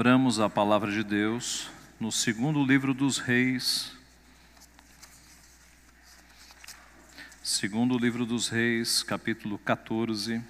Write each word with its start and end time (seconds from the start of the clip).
Abramos 0.00 0.40
a 0.40 0.48
palavra 0.48 0.90
de 0.90 1.04
Deus 1.04 1.68
no 2.00 2.10
segundo 2.10 2.64
livro 2.64 2.94
dos 2.94 3.18
Reis. 3.18 3.92
Segundo 7.42 7.98
livro 7.98 8.24
dos 8.24 8.48
Reis, 8.48 9.02
capítulo 9.02 9.58
14. 9.58 10.42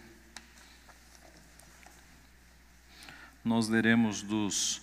Nós 3.45 3.67
leremos 3.67 4.23
dos 4.23 4.83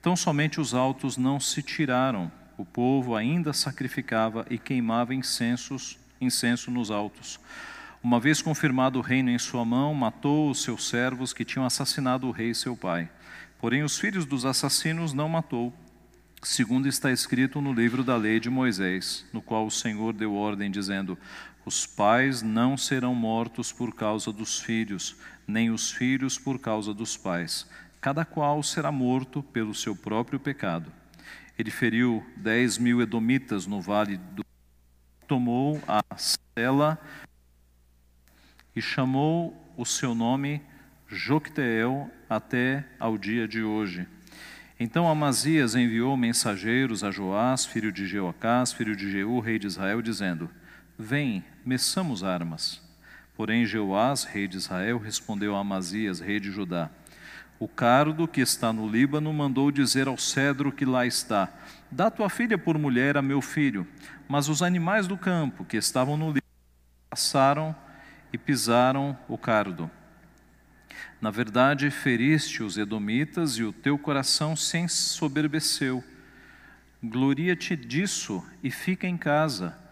Tão 0.00 0.14
somente 0.14 0.60
os 0.60 0.74
altos 0.74 1.16
não 1.16 1.40
se 1.40 1.60
tiraram, 1.60 2.30
o 2.56 2.64
povo 2.64 3.16
ainda 3.16 3.52
sacrificava 3.52 4.46
e 4.48 4.56
queimava 4.56 5.12
incensos, 5.12 5.98
incenso 6.20 6.70
nos 6.70 6.88
altos. 6.88 7.40
Uma 8.00 8.20
vez 8.20 8.40
confirmado 8.40 9.00
o 9.00 9.02
reino 9.02 9.28
em 9.28 9.38
sua 9.40 9.64
mão, 9.64 9.92
matou 9.92 10.48
os 10.48 10.62
seus 10.62 10.88
servos 10.88 11.32
que 11.32 11.44
tinham 11.44 11.66
assassinado 11.66 12.28
o 12.28 12.30
rei 12.30 12.54
seu 12.54 12.76
pai. 12.76 13.10
Porém, 13.58 13.82
os 13.82 13.98
filhos 13.98 14.24
dos 14.24 14.46
assassinos 14.46 15.12
não 15.12 15.28
matou, 15.28 15.74
segundo 16.46 16.86
está 16.86 17.10
escrito 17.10 17.60
no 17.60 17.72
livro 17.72 18.04
da 18.04 18.16
lei 18.16 18.38
de 18.38 18.48
Moisés, 18.48 19.26
no 19.32 19.42
qual 19.42 19.66
o 19.66 19.70
Senhor 19.70 20.12
deu 20.12 20.32
ordem, 20.34 20.70
dizendo: 20.70 21.18
Os 21.64 21.84
pais 21.84 22.40
não 22.40 22.76
serão 22.76 23.14
mortos 23.16 23.72
por 23.72 23.92
causa 23.92 24.32
dos 24.32 24.60
filhos, 24.60 25.16
nem 25.46 25.70
os 25.70 25.90
filhos 25.90 26.38
por 26.38 26.60
causa 26.60 26.94
dos 26.94 27.16
pais. 27.16 27.68
Cada 28.00 28.24
qual 28.24 28.62
será 28.62 28.92
morto 28.92 29.42
pelo 29.42 29.74
seu 29.74 29.96
próprio 29.96 30.38
pecado. 30.38 30.92
Ele 31.58 31.70
feriu 31.70 32.24
dez 32.36 32.78
mil 32.78 33.02
edomitas 33.02 33.66
no 33.66 33.80
vale 33.80 34.16
do. 34.16 34.44
Tomou 35.26 35.82
a 35.88 36.00
cela 36.16 36.96
e 38.74 38.80
chamou 38.80 39.74
o 39.76 39.84
seu 39.84 40.14
nome 40.14 40.62
Jocteel 41.08 42.08
até 42.30 42.84
ao 43.00 43.18
dia 43.18 43.48
de 43.48 43.64
hoje. 43.64 44.06
Então 44.78 45.08
Amazias 45.08 45.74
enviou 45.74 46.14
mensageiros 46.18 47.02
a 47.02 47.10
Joás, 47.10 47.64
filho 47.64 47.90
de 47.90 48.06
Jeoacás, 48.06 48.74
filho 48.74 48.94
de 48.94 49.10
Jeú, 49.10 49.40
rei 49.40 49.58
de 49.58 49.66
Israel, 49.66 50.02
dizendo: 50.02 50.50
Vem, 50.98 51.42
meçamos 51.64 52.22
armas. 52.22 52.82
Porém, 53.34 53.64
Jeoás, 53.64 54.24
rei 54.24 54.46
de 54.46 54.58
Israel, 54.58 54.98
respondeu 54.98 55.56
a 55.56 55.60
Amazias, 55.60 56.20
rei 56.20 56.38
de 56.38 56.50
Judá: 56.50 56.90
O 57.58 57.66
cardo 57.66 58.28
que 58.28 58.42
está 58.42 58.70
no 58.70 58.86
Líbano 58.86 59.32
mandou 59.32 59.70
dizer 59.70 60.08
ao 60.08 60.18
cedro 60.18 60.70
que 60.70 60.84
lá 60.84 61.06
está: 61.06 61.48
Dá 61.90 62.10
tua 62.10 62.28
filha 62.28 62.58
por 62.58 62.76
mulher 62.76 63.16
a 63.16 63.22
meu 63.22 63.40
filho. 63.40 63.86
Mas 64.28 64.46
os 64.46 64.60
animais 64.60 65.06
do 65.06 65.16
campo 65.16 65.64
que 65.64 65.78
estavam 65.78 66.18
no 66.18 66.26
Líbano 66.26 66.42
passaram 67.08 67.74
e 68.30 68.36
pisaram 68.36 69.16
o 69.26 69.38
cardo. 69.38 69.90
Na 71.20 71.30
verdade, 71.30 71.90
feriste 71.90 72.62
os 72.62 72.76
edomitas 72.78 73.58
e 73.58 73.62
o 73.62 73.72
teu 73.72 73.98
coração 73.98 74.54
se 74.54 74.78
ensoberbeceu. 74.78 76.02
Gloria-te 77.02 77.76
disso 77.76 78.44
e 78.62 78.70
fica 78.70 79.06
em 79.06 79.16
casa 79.16 79.86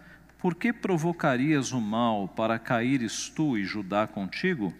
por 0.45 0.53
que 0.53 0.71
provocarias 0.71 1.71
o 1.71 1.81
mal 1.81 2.27
para 2.27 2.59
caíres 2.59 3.29
tu 3.29 3.57
e 3.57 3.65
Judá 3.65 4.05
contigo? 4.05 4.71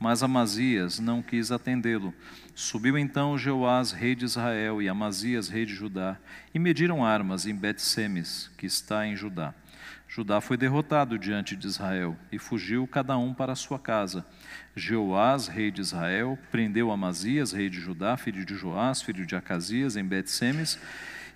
Mas 0.00 0.20
Amazias 0.20 0.98
não 0.98 1.22
quis 1.22 1.52
atendê-lo. 1.52 2.12
Subiu 2.56 2.98
então 2.98 3.38
Jeoás, 3.38 3.92
rei 3.92 4.16
de 4.16 4.24
Israel, 4.24 4.82
e 4.82 4.88
Amazias, 4.88 5.48
rei 5.48 5.64
de 5.64 5.76
Judá, 5.76 6.16
e 6.52 6.58
mediram 6.58 7.04
armas 7.04 7.46
em 7.46 7.54
Bet-Semes, 7.54 8.50
que 8.58 8.66
está 8.66 9.06
em 9.06 9.14
Judá. 9.14 9.54
Judá 10.12 10.40
foi 10.40 10.56
derrotado 10.56 11.16
diante 11.16 11.54
de 11.54 11.68
Israel, 11.68 12.16
e 12.32 12.38
fugiu 12.38 12.84
cada 12.84 13.16
um 13.16 13.32
para 13.32 13.54
sua 13.54 13.78
casa. 13.78 14.26
Jeoás, 14.74 15.46
rei 15.46 15.70
de 15.70 15.80
Israel, 15.80 16.36
prendeu 16.50 16.90
Amazias, 16.90 17.52
rei 17.52 17.70
de 17.70 17.78
Judá, 17.78 18.16
filho 18.16 18.44
de 18.44 18.56
Joás, 18.56 19.00
filho 19.00 19.24
de 19.24 19.36
Acasias, 19.36 19.96
em 19.96 20.04
Bet-Semes, 20.04 20.80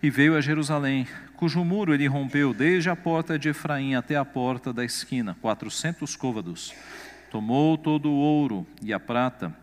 e 0.02 0.10
veio 0.10 0.36
a 0.36 0.40
Jerusalém, 0.40 1.06
cujo 1.36 1.64
muro 1.64 1.94
ele 1.94 2.08
rompeu 2.08 2.52
desde 2.52 2.90
a 2.90 2.96
porta 2.96 3.38
de 3.38 3.48
Efraim 3.48 3.94
até 3.94 4.16
a 4.16 4.24
porta 4.24 4.72
da 4.72 4.84
esquina, 4.84 5.36
quatrocentos 5.40 6.16
côvados. 6.16 6.74
Tomou 7.30 7.78
todo 7.78 8.10
o 8.10 8.16
ouro 8.16 8.66
e 8.82 8.92
a 8.92 8.98
prata 8.98 9.54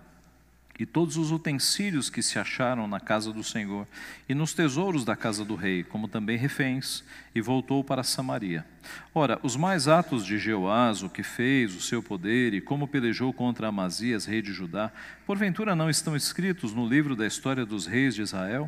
e 0.81 0.86
todos 0.86 1.16
os 1.16 1.31
utensílios 1.31 2.09
que 2.09 2.24
se 2.24 2.40
acharam 2.40 2.88
na 2.88 3.00
casa 3.00 3.31
do 3.31 3.44
Senhor 3.44 3.88
e 4.28 4.34
nos 4.34 4.52
tesouros 4.52 5.06
da 5.06 5.16
casa 5.16 5.46
do 5.46 5.53
rei, 5.53 5.84
como 5.84 6.08
também 6.08 6.40
reféns, 6.40 7.03
e 7.36 7.40
voltou 7.40 7.84
para 7.84 8.02
Samaria. 8.02 8.66
Ora, 9.14 9.40
os 9.44 9.56
mais 9.56 9.88
atos 9.88 10.25
de 10.25 10.40
Jeoás, 10.40 11.03
o 11.03 11.09
que 11.09 11.22
fez, 11.22 11.75
o 11.75 11.81
seu 11.81 12.02
poder 12.02 12.56
e 12.56 12.62
como 12.62 12.88
pelejou 12.88 13.31
contra 13.31 13.68
Amazias, 13.68 14.25
rei 14.25 14.42
de 14.42 14.52
Judá, 14.52 14.92
porventura 15.24 15.75
não 15.75 15.88
estão 15.88 16.16
escritos 16.16 16.74
no 16.74 16.90
livro 16.90 17.16
da 17.16 17.28
história 17.28 17.63
dos 17.63 17.86
reis 17.86 18.16
de 18.16 18.24
Israel? 18.24 18.68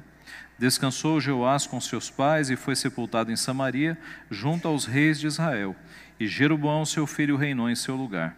Descansou 0.59 1.19
Jeoás 1.19 1.65
com 1.65 1.81
seus 1.81 2.11
pais 2.11 2.51
e 2.51 2.55
foi 2.55 2.75
sepultado 2.75 3.31
em 3.31 3.35
Samaria, 3.35 3.97
junto 4.29 4.67
aos 4.67 4.85
reis 4.85 5.19
de 5.19 5.25
Israel. 5.25 5.75
E 6.19 6.27
Jeroboão, 6.27 6.85
seu 6.85 7.07
filho, 7.07 7.37
reinou 7.37 7.71
em 7.71 7.75
seu 7.75 7.95
lugar. 7.95 8.37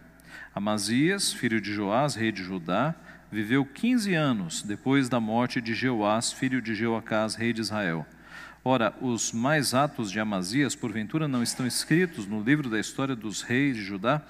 Amazias, 0.54 1.30
filho 1.30 1.60
de 1.60 1.74
Joás, 1.74 2.14
rei 2.14 2.32
de 2.32 2.42
Judá, 2.42 2.94
viveu 3.36 3.66
quinze 3.66 4.14
anos 4.14 4.62
depois 4.62 5.10
da 5.10 5.20
morte 5.20 5.60
de 5.60 5.74
Jeoás, 5.74 6.32
filho 6.32 6.62
de 6.62 6.74
Jeoacás, 6.74 7.34
rei 7.34 7.52
de 7.52 7.60
Israel. 7.60 8.06
Ora, 8.64 8.94
os 8.98 9.30
mais 9.30 9.74
atos 9.74 10.10
de 10.10 10.18
Amazias, 10.18 10.74
porventura, 10.74 11.28
não 11.28 11.42
estão 11.42 11.66
escritos 11.66 12.26
no 12.26 12.42
livro 12.42 12.70
da 12.70 12.80
história 12.80 13.14
dos 13.14 13.42
reis 13.42 13.76
de 13.76 13.84
Judá? 13.84 14.22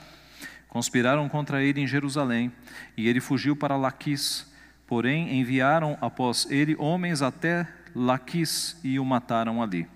Conspiraram 0.69 1.29
contra 1.29 1.63
ele 1.63 1.81
em 1.81 1.87
Jerusalém, 1.87 2.51
e 2.97 3.07
ele 3.07 3.21
fugiu 3.21 3.55
para 3.55 3.77
Laquis 3.77 4.45
Porém, 4.89 5.41
enviaram 5.41 5.97
após 6.01 6.47
ele 6.51 6.77
homens 6.77 7.23
até 7.23 7.69
Laquis 7.95 8.77
e 8.85 8.99
o 8.99 9.05
mataram 9.05 9.63
ali. 9.63 9.87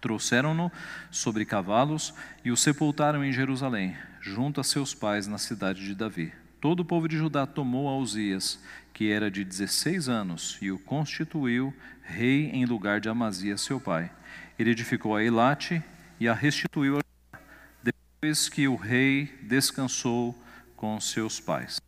Trouxeram-no 0.00 0.70
sobre 1.10 1.44
cavalos 1.44 2.12
e 2.44 2.50
o 2.50 2.56
sepultaram 2.56 3.24
em 3.24 3.32
Jerusalém, 3.32 3.96
junto 4.20 4.60
a 4.60 4.64
seus 4.64 4.94
pais 4.94 5.26
na 5.26 5.38
cidade 5.38 5.84
de 5.84 5.94
Davi. 5.94 6.32
Todo 6.60 6.80
o 6.80 6.84
povo 6.84 7.08
de 7.08 7.16
Judá 7.16 7.46
tomou 7.46 7.88
a 7.88 7.96
Uzias, 7.96 8.58
que 8.92 9.10
era 9.10 9.30
de 9.30 9.44
16 9.44 10.08
anos, 10.08 10.58
e 10.62 10.70
o 10.70 10.78
constituiu 10.78 11.74
rei 12.02 12.50
em 12.50 12.64
lugar 12.64 13.00
de 13.00 13.08
Amazias, 13.08 13.60
seu 13.60 13.78
pai. 13.78 14.10
Ele 14.58 14.70
edificou 14.70 15.14
a 15.14 15.22
Elate 15.22 15.82
e 16.18 16.26
a 16.26 16.34
restituiu 16.34 16.98
a 16.98 17.00
Judá, 17.00 17.44
depois 17.82 18.48
que 18.48 18.66
o 18.66 18.74
rei 18.74 19.26
descansou 19.42 20.34
com 20.74 20.98
seus 20.98 21.38
pais. 21.40 21.80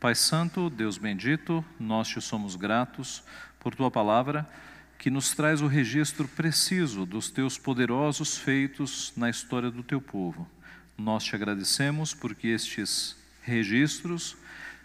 Pai 0.00 0.14
Santo, 0.14 0.70
Deus 0.70 0.96
bendito, 0.96 1.62
nós 1.78 2.08
te 2.08 2.20
somos 2.22 2.56
gratos 2.56 3.22
por 3.58 3.74
tua 3.74 3.90
palavra 3.90 4.48
que 4.98 5.10
nos 5.10 5.34
traz 5.34 5.60
o 5.60 5.66
registro 5.66 6.26
preciso 6.26 7.04
dos 7.04 7.30
teus 7.30 7.58
poderosos 7.58 8.36
feitos 8.38 9.12
na 9.16 9.28
história 9.28 9.70
do 9.70 9.82
teu 9.82 10.00
povo. 10.00 10.48
Nós 10.96 11.24
te 11.24 11.34
agradecemos 11.34 12.14
porque 12.14 12.48
estes 12.48 13.19
registros 13.42 14.36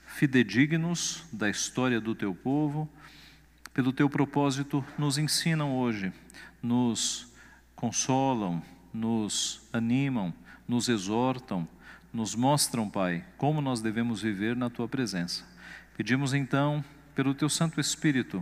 fidedignos 0.06 1.24
da 1.31 1.50
história 1.50 2.00
do 2.00 2.16
teu 2.16 2.34
povo, 2.34 2.90
pelo 3.74 3.92
teu 3.92 4.10
propósito, 4.10 4.86
nos 4.98 5.18
ensinam 5.18 5.75
hoje, 5.75 6.13
nos 6.62 7.31
consolam, 7.75 8.63
nos 8.94 9.68
animam, 9.74 10.34
nos 10.68 10.88
exortam 10.88 11.68
nos 12.16 12.34
mostram, 12.34 12.90
Pai, 12.90 13.25
como 13.38 13.60
nós 13.60 13.81
devemos 13.81 14.22
viver 14.22 14.56
na 14.56 14.69
tua 14.69 14.88
presença. 14.88 15.44
Pedimos 15.98 16.34
então, 16.34 16.84
pelo 17.13 17.36
teu 17.36 17.50
Santo 17.50 17.81
Espírito, 17.81 18.42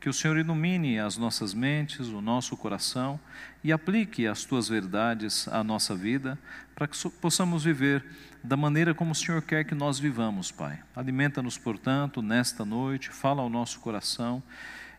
que 0.00 0.08
o 0.08 0.12
Senhor 0.12 0.38
ilumine 0.38 0.98
as 0.98 1.18
nossas 1.18 1.52
mentes, 1.52 2.08
o 2.08 2.22
nosso 2.22 2.56
coração 2.56 3.20
e 3.62 3.70
aplique 3.70 4.26
as 4.26 4.44
tuas 4.44 4.70
verdades 4.70 5.46
à 5.48 5.62
nossa 5.62 5.94
vida, 5.94 6.38
para 6.74 6.86
que 6.86 6.96
possamos 7.20 7.64
viver 7.64 8.02
da 8.42 8.56
maneira 8.56 8.94
como 8.94 9.12
o 9.12 9.14
Senhor 9.14 9.42
quer 9.42 9.64
que 9.64 9.74
nós 9.74 9.98
vivamos, 9.98 10.50
Pai. 10.50 10.80
Alimenta-nos, 10.96 11.58
portanto, 11.58 12.22
nesta 12.22 12.64
noite, 12.64 13.10
fala 13.10 13.42
ao 13.42 13.50
nosso 13.50 13.80
coração 13.80 14.42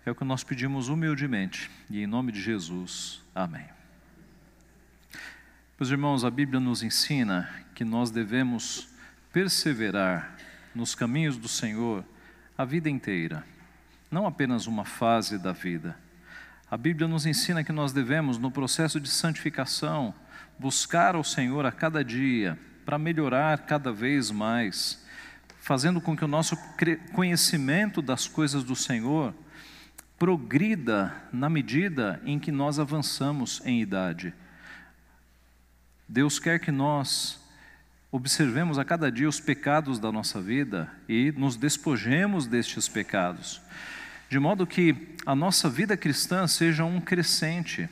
É 0.06 0.10
o 0.10 0.16
que 0.16 0.24
nós 0.24 0.44
pedimos 0.44 0.90
humildemente 0.90 1.70
e 1.88 2.02
em 2.02 2.08
nome 2.08 2.32
de 2.32 2.42
Jesus. 2.42 3.22
Amém. 3.36 3.66
Meus 5.80 5.92
irmãos, 5.92 6.26
a 6.26 6.32
Bíblia 6.32 6.60
nos 6.60 6.82
ensina 6.82 7.48
que 7.76 7.84
nós 7.84 8.10
devemos 8.10 8.88
perseverar 9.32 10.36
nos 10.74 10.96
caminhos 10.96 11.38
do 11.38 11.48
Senhor 11.48 12.04
a 12.58 12.66
vida 12.66 12.90
inteira, 12.90 13.44
não 14.10 14.26
apenas 14.26 14.66
uma 14.66 14.86
fase 14.86 15.38
da 15.38 15.52
vida. 15.52 15.96
A 16.70 16.78
Bíblia 16.78 17.08
nos 17.08 17.26
ensina 17.26 17.64
que 17.64 17.72
nós 17.72 17.94
devemos, 17.94 18.38
no 18.40 18.50
processo 18.50 19.00
de 19.00 19.10
santificação, 19.10 20.14
buscar 20.58 21.16
ao 21.16 21.24
Senhor 21.24 21.66
a 21.66 21.72
cada 21.72 22.04
dia 22.04 22.58
para 22.92 23.00
melhorar 23.00 23.60
cada 23.60 23.90
vez 23.94 24.32
mais, 24.32 25.02
fazendo 25.62 26.02
com 26.02 26.14
que 26.14 26.26
o 26.26 26.28
nosso 26.28 26.58
conhecimento 27.14 28.02
das 28.02 28.28
coisas 28.28 28.66
do 28.66 28.76
Senhor 28.76 29.34
progrida 30.20 31.16
na 31.32 31.50
medida 31.50 32.22
em 32.26 32.38
que 32.38 32.52
nós 32.52 32.80
avançamos 32.80 33.62
em 33.64 33.82
idade. 33.82 34.34
Deus 36.06 36.38
quer 36.38 36.60
que 36.60 36.70
nós 36.70 37.40
observemos 38.12 38.78
a 38.78 38.84
cada 38.84 39.10
dia 39.10 39.30
os 39.30 39.40
pecados 39.40 39.98
da 39.98 40.12
nossa 40.12 40.42
vida 40.42 40.92
e 41.08 41.32
nos 41.32 41.56
despojemos 41.56 42.46
destes 42.46 42.90
pecados, 42.90 43.62
de 44.30 44.38
modo 44.38 44.68
que 44.68 45.16
a 45.26 45.34
nossa 45.34 45.70
vida 45.70 45.96
cristã 45.96 46.46
seja 46.46 46.84
um 46.84 47.00
crescente, 47.00 47.88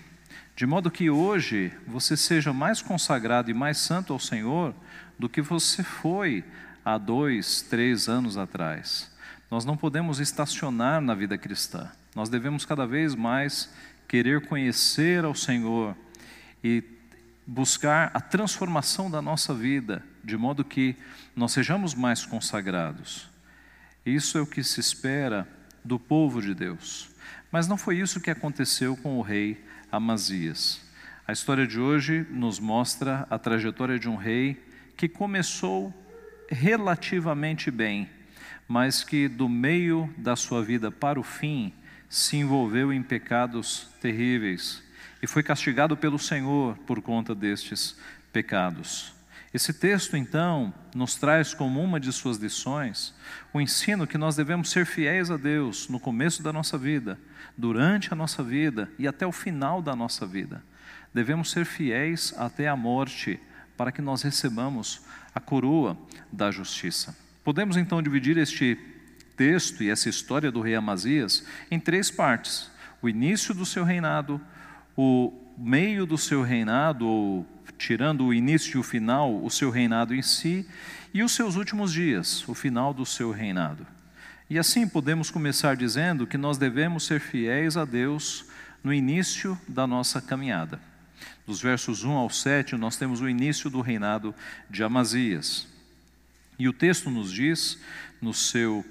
de 0.57 0.65
modo 0.65 0.91
que 0.91 1.09
hoje 1.09 1.71
você 1.87 2.17
seja 2.17 2.51
mais 2.51 2.81
consagrado 2.81 3.49
e 3.49 3.53
mais 3.53 3.77
santo 3.77 4.11
ao 4.11 4.19
Senhor 4.19 4.75
do 5.19 5.27
que 5.27 5.41
você 5.41 5.83
foi 5.83 6.45
há 6.83 6.97
dois, 6.97 7.61
três 7.61 8.07
anos 8.07 8.37
atrás. 8.37 9.11
Nós 9.51 9.65
não 9.65 9.75
podemos 9.75 10.19
estacionar 10.19 11.01
na 11.01 11.13
vida 11.13 11.37
cristã, 11.37 11.91
nós 12.15 12.29
devemos 12.29 12.65
cada 12.65 12.87
vez 12.87 13.13
mais 13.13 13.71
querer 14.07 14.47
conhecer 14.47 15.25
ao 15.25 15.35
Senhor 15.35 15.95
e 16.63 16.83
buscar 17.45 18.11
a 18.13 18.21
transformação 18.21 19.11
da 19.11 19.21
nossa 19.21 19.53
vida, 19.53 20.03
de 20.23 20.37
modo 20.37 20.63
que 20.63 20.95
nós 21.35 21.51
sejamos 21.51 21.93
mais 21.93 22.25
consagrados. 22.25 23.29
Isso 24.05 24.37
é 24.37 24.41
o 24.41 24.47
que 24.47 24.63
se 24.63 24.79
espera 24.79 25.47
do 25.83 25.99
povo 25.99 26.41
de 26.41 26.53
Deus. 26.53 27.09
Mas 27.51 27.67
não 27.67 27.77
foi 27.77 27.99
isso 27.99 28.21
que 28.21 28.31
aconteceu 28.31 28.95
com 28.97 29.17
o 29.17 29.21
rei 29.21 29.63
Amazias. 29.91 30.81
A 31.27 31.31
história 31.31 31.65
de 31.65 31.79
hoje 31.79 32.25
nos 32.29 32.59
mostra 32.59 33.27
a 33.29 33.37
trajetória 33.37 33.99
de 33.99 34.09
um 34.09 34.15
rei 34.15 34.68
que 34.99 35.07
começou 35.07 35.93
relativamente 36.49 37.71
bem, 37.71 38.09
mas 38.67 39.01
que 39.01 39.29
do 39.29 39.47
meio 39.47 40.13
da 40.17 40.35
sua 40.35 40.61
vida 40.61 40.91
para 40.91 41.17
o 41.17 41.23
fim 41.23 41.73
se 42.09 42.35
envolveu 42.35 42.91
em 42.91 43.01
pecados 43.01 43.87
terríveis 44.01 44.83
e 45.23 45.25
foi 45.25 45.41
castigado 45.41 45.95
pelo 45.95 46.19
Senhor 46.19 46.77
por 46.79 47.01
conta 47.01 47.33
destes 47.33 47.97
pecados. 48.33 49.13
Esse 49.53 49.71
texto, 49.71 50.17
então, 50.17 50.73
nos 50.93 51.15
traz 51.15 51.53
como 51.53 51.81
uma 51.81 51.97
de 51.97 52.11
suas 52.11 52.35
lições 52.35 53.15
o 53.53 53.61
ensino 53.61 54.05
que 54.05 54.17
nós 54.17 54.35
devemos 54.35 54.69
ser 54.69 54.85
fiéis 54.85 55.31
a 55.31 55.37
Deus 55.37 55.87
no 55.87 55.97
começo 55.97 56.43
da 56.43 56.51
nossa 56.51 56.77
vida, 56.77 57.17
durante 57.57 58.11
a 58.11 58.17
nossa 58.17 58.43
vida 58.43 58.91
e 58.99 59.07
até 59.07 59.25
o 59.25 59.31
final 59.31 59.81
da 59.81 59.95
nossa 59.95 60.27
vida. 60.27 60.61
Devemos 61.13 61.51
ser 61.51 61.63
fiéis 61.63 62.33
até 62.37 62.67
a 62.67 62.75
morte, 62.75 63.39
para 63.79 63.93
que 63.93 64.01
nós 64.01 64.23
recebamos 64.23 64.99
a 65.33 65.39
coroa 65.39 65.97
da 66.29 66.51
justiça. 66.51 67.15
Podemos 67.45 67.77
então 67.77 68.01
dividir 68.01 68.37
este 68.37 68.77
texto 69.37 69.81
e 69.81 69.89
essa 69.89 70.09
história 70.09 70.51
do 70.51 70.59
rei 70.59 70.75
Amazias 70.75 71.45
em 71.71 71.79
três 71.79 72.11
partes: 72.11 72.69
o 73.01 73.07
início 73.07 73.53
do 73.53 73.65
seu 73.65 73.85
reinado, 73.85 74.41
o 74.97 75.31
meio 75.57 76.05
do 76.05 76.17
seu 76.17 76.41
reinado, 76.41 77.07
ou 77.07 77.47
tirando 77.77 78.25
o 78.25 78.33
início 78.33 78.75
e 78.75 78.79
o 78.81 78.83
final, 78.83 79.41
o 79.41 79.49
seu 79.49 79.69
reinado 79.69 80.13
em 80.13 80.21
si, 80.21 80.67
e 81.13 81.23
os 81.23 81.31
seus 81.31 81.55
últimos 81.55 81.93
dias, 81.93 82.45
o 82.49 82.53
final 82.53 82.93
do 82.93 83.05
seu 83.05 83.31
reinado. 83.31 83.87
E 84.49 84.59
assim 84.59 84.85
podemos 84.89 85.31
começar 85.31 85.77
dizendo 85.77 86.27
que 86.27 86.37
nós 86.37 86.57
devemos 86.57 87.05
ser 87.05 87.21
fiéis 87.21 87.77
a 87.77 87.85
Deus 87.85 88.43
no 88.83 88.93
início 88.93 89.57
da 89.69 89.87
nossa 89.87 90.21
caminhada. 90.21 90.88
Dos 91.49 91.63
versos 91.63 92.03
1 92.03 92.11
ao 92.11 92.29
7, 92.29 92.75
nós 92.75 92.95
temos 92.95 93.21
o 93.21 93.27
início 93.27 93.71
do 93.71 93.81
reinado 93.81 94.35
de 94.69 94.83
Amazias. 94.83 95.67
E 96.59 96.69
o 96.69 96.71
texto 96.71 97.09
nos 97.09 97.33
diz, 97.33 97.79
no 98.21 98.35
seu 98.35 98.85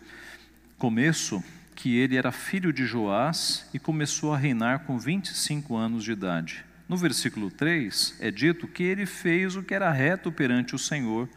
começo, 0.77 1.41
que 1.77 1.97
ele 1.97 2.17
era 2.17 2.33
filho 2.33 2.73
de 2.73 2.85
Joás 2.85 3.65
e 3.73 3.79
começou 3.79 4.35
a 4.35 4.37
reinar 4.37 4.81
com 4.81 4.99
25 4.99 5.77
anos 5.77 6.03
de 6.03 6.11
idade. 6.11 6.65
No 6.89 6.97
versículo 6.97 7.49
3 7.49 8.17
é 8.19 8.29
dito 8.29 8.67
que 8.67 8.83
ele 8.83 9.07
fez 9.07 9.55
o 9.55 9.63
que 9.63 9.73
era 9.73 9.93
reto 9.93 10.33
perante 10.33 10.75
o 10.75 10.81
Senhor, 10.81 11.29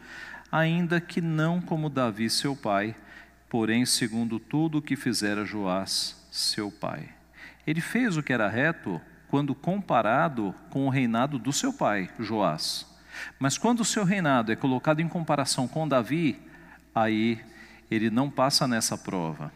ainda 0.50 1.00
que 1.00 1.20
não 1.20 1.60
como 1.60 1.88
Davi 1.88 2.28
seu 2.28 2.56
pai, 2.56 2.96
porém 3.48 3.86
segundo 3.86 4.40
tudo 4.40 4.78
o 4.78 4.82
que 4.82 4.96
fizera 4.96 5.44
Joás 5.44 6.20
seu 6.32 6.68
pai. 6.68 7.08
Ele 7.64 7.80
fez 7.80 8.16
o 8.16 8.24
que 8.24 8.32
era 8.32 8.48
reto 8.48 9.00
quando 9.32 9.54
comparado 9.54 10.54
com 10.68 10.86
o 10.86 10.90
reinado 10.90 11.38
do 11.38 11.54
seu 11.54 11.72
pai, 11.72 12.10
Joás. 12.20 12.86
Mas 13.38 13.56
quando 13.56 13.80
o 13.80 13.84
seu 13.84 14.04
reinado 14.04 14.52
é 14.52 14.56
colocado 14.56 15.00
em 15.00 15.08
comparação 15.08 15.66
com 15.66 15.88
Davi, 15.88 16.38
aí 16.94 17.40
ele 17.90 18.10
não 18.10 18.28
passa 18.28 18.68
nessa 18.68 18.98
prova. 18.98 19.50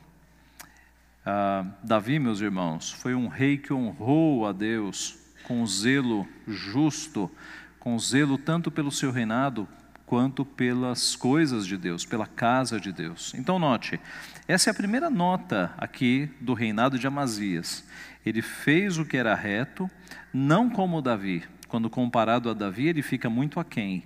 Ah, 1.27 1.67
Davi, 1.83 2.19
meus 2.19 2.41
irmãos, 2.41 2.91
foi 2.91 3.15
um 3.15 3.29
rei 3.29 3.59
que 3.59 3.71
honrou 3.71 4.47
a 4.47 4.53
Deus 4.53 5.19
com 5.43 5.67
zelo 5.67 6.27
justo, 6.49 7.31
com 7.79 7.99
zelo 7.99 8.39
tanto 8.39 8.71
pelo 8.71 8.91
seu 8.91 9.13
reinado 9.13 9.69
quanto 10.07 10.43
pelas 10.43 11.15
coisas 11.15 11.67
de 11.67 11.77
Deus, 11.77 12.07
pela 12.07 12.27
casa 12.27 12.81
de 12.81 12.93
Deus. 12.93 13.35
Então, 13.35 13.59
note, 13.59 14.01
essa 14.49 14.71
é 14.71 14.73
a 14.73 14.75
primeira 14.75 15.11
nota 15.11 15.75
aqui 15.77 16.31
do 16.41 16.55
reinado 16.55 16.99
de 16.99 17.07
Amazias. 17.07 17.85
Ele 18.27 18.43
fez 18.43 18.99
o 18.99 19.05
que 19.05 19.17
era 19.17 19.37
reto, 19.37 19.89
não 20.35 20.69
como 20.69 21.01
Davi. 21.01 21.45
Quando 21.69 21.89
comparado 21.89 22.51
a 22.51 22.55
Davi, 22.55 22.89
ele 22.89 23.01
fica 23.01 23.31
muito 23.31 23.61
aquém. 23.61 24.03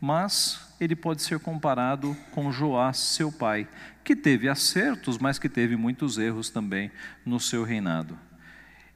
Mas 0.00 0.74
ele 0.80 0.96
pode 0.96 1.22
ser 1.22 1.38
comparado 1.38 2.16
com 2.32 2.50
Joás, 2.50 2.96
seu 2.98 3.30
pai, 3.30 3.68
que 4.02 4.16
teve 4.16 4.48
acertos, 4.48 5.18
mas 5.18 5.38
que 5.38 5.48
teve 5.48 5.76
muitos 5.76 6.18
erros 6.18 6.50
também 6.50 6.90
no 7.24 7.38
seu 7.38 7.62
reinado. 7.62 8.18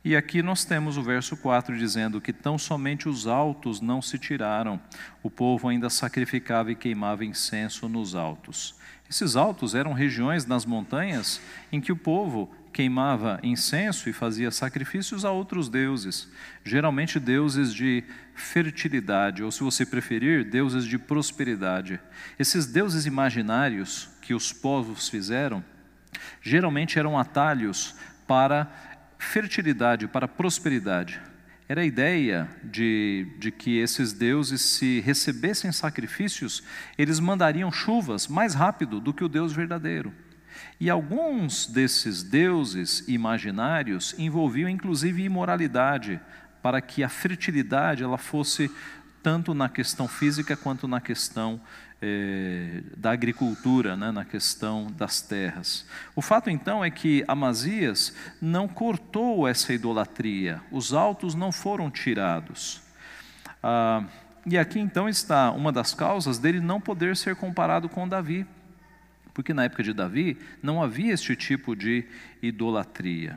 E 0.05 0.17
aqui 0.17 0.43
nós 0.43 0.65
temos 0.65 0.99
o 0.99 1.03
verso 1.03 1.37
4 1.37 1.79
dizendo 1.79 2.21
que 2.21 2.33
tão 2.33 2.59
somente 2.59 3.09
os 3.09 3.27
altos 3.27 3.81
não 3.81 4.03
se 4.03 4.19
tiraram, 4.19 4.81
o 5.23 5.31
povo 5.31 5.69
ainda 5.69 5.89
sacrificava 5.89 6.73
e 6.73 6.75
queimava 6.75 7.25
incenso 7.25 7.89
nos 7.89 8.15
altos. 8.15 8.75
Esses 9.09 9.37
altos 9.37 9.75
eram 9.75 9.93
regiões 9.93 10.45
nas 10.45 10.67
montanhas 10.67 11.41
em 11.71 11.81
que 11.81 11.93
o 11.93 11.97
povo 11.97 12.51
queimava 12.75 13.39
incenso 13.45 14.09
e 14.11 14.13
fazia 14.13 14.51
sacrifícios 14.51 15.25
a 15.25 15.31
outros 15.31 15.69
deuses, 15.69 16.29
geralmente 16.65 17.21
deuses 17.21 17.73
de 17.73 18.03
fertilidade, 18.35 19.45
ou 19.45 19.53
se 19.53 19.63
você 19.63 19.87
preferir, 19.87 20.45
deuses 20.45 20.85
de 20.85 20.99
prosperidade. 20.99 22.01
Esses 22.37 22.67
deuses 22.67 23.07
imaginários 23.07 24.11
que 24.21 24.35
os 24.35 24.53
povos 24.53 25.09
fizeram, 25.09 25.65
geralmente 26.43 26.99
eram 26.99 27.17
atalhos 27.17 27.95
para 28.27 28.69
fertilidade, 29.19 30.09
para 30.09 30.27
prosperidade. 30.27 31.21
Era 31.69 31.83
a 31.83 31.87
ideia 31.87 32.49
de, 32.65 33.29
de 33.39 33.53
que 33.53 33.79
esses 33.79 34.13
deuses, 34.13 34.61
se 34.61 35.01
recebessem 35.01 35.71
sacrifícios, 35.71 36.63
eles 36.99 37.21
mandariam 37.21 37.71
chuvas 37.71 38.27
mais 38.27 38.53
rápido 38.53 39.01
do 39.01 39.15
que 39.15 39.25
o 39.25 39.29
Deus 39.29 39.53
verdadeiro. 39.53 40.13
E 40.81 40.91
alguns 40.91 41.67
desses 41.67 42.23
deuses 42.23 43.05
imaginários 43.09 44.15
envolviam 44.19 44.69
inclusive 44.69 45.23
imoralidade, 45.23 46.21
para 46.63 46.81
que 46.81 47.03
a 47.05 47.09
fertilidade 47.09 48.03
ela 48.03 48.19
fosse 48.19 48.71
tanto 49.23 49.55
na 49.55 49.69
questão 49.69 50.07
física 50.07 50.57
quanto 50.57 50.87
na 50.87 51.01
questão 51.01 51.61
eh, 52.03 52.83
da 52.97 53.13
agricultura, 53.13 53.97
né, 53.97 54.11
na 54.11 54.25
questão 54.25 54.89
das 54.95 55.23
terras. 55.23 55.87
O 56.15 56.21
fato 56.21 56.51
então 56.51 56.85
é 56.85 56.91
que 56.91 57.25
Amazias 57.27 58.15
não 58.41 58.69
cortou 58.69 59.49
essa 59.49 59.73
idolatria, 59.73 60.61
os 60.71 60.93
altos 60.93 61.35
não 61.35 61.51
foram 61.51 61.91
tirados. 61.91 62.83
Ah, 63.63 64.05
e 64.45 64.59
aqui 64.59 64.79
então 64.79 65.09
está 65.09 65.51
uma 65.51 65.73
das 65.73 65.95
causas 65.95 66.39
dele 66.39 66.61
não 66.61 66.79
poder 66.79 67.17
ser 67.17 67.35
comparado 67.37 67.89
com 67.89 68.07
Davi 68.07 68.47
porque 69.35 69.53
na 69.53 69.65
época 69.65 69.83
de 69.83 69.93
Davi 69.93 70.39
não 70.63 70.83
havia 70.83 71.13
este 71.13 71.35
tipo 71.35 71.75
de 71.75 72.05
idolatria. 72.41 73.37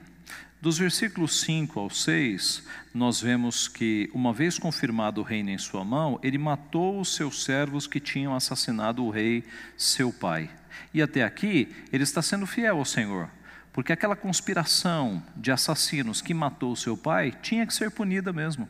Dos 0.61 0.77
versículos 0.77 1.41
5 1.41 1.79
ao 1.79 1.89
6, 1.89 2.63
nós 2.93 3.21
vemos 3.21 3.67
que, 3.67 4.09
uma 4.13 4.33
vez 4.33 4.57
confirmado 4.57 5.21
o 5.21 5.23
reino 5.23 5.51
em 5.51 5.57
sua 5.57 5.83
mão, 5.83 6.19
ele 6.23 6.37
matou 6.37 6.99
os 6.99 7.15
seus 7.15 7.43
servos 7.43 7.85
que 7.85 7.99
tinham 7.99 8.35
assassinado 8.35 9.03
o 9.03 9.11
rei, 9.11 9.43
seu 9.77 10.11
pai. 10.11 10.49
E 10.93 11.01
até 11.01 11.23
aqui, 11.23 11.75
ele 11.93 12.03
está 12.03 12.23
sendo 12.23 12.47
fiel 12.47 12.77
ao 12.77 12.85
Senhor, 12.85 13.29
porque 13.71 13.93
aquela 13.93 14.15
conspiração 14.15 15.23
de 15.35 15.51
assassinos 15.51 16.21
que 16.21 16.33
matou 16.33 16.75
seu 16.75 16.97
pai 16.97 17.31
tinha 17.41 17.65
que 17.67 17.73
ser 17.73 17.91
punida 17.91 18.33
mesmo, 18.33 18.67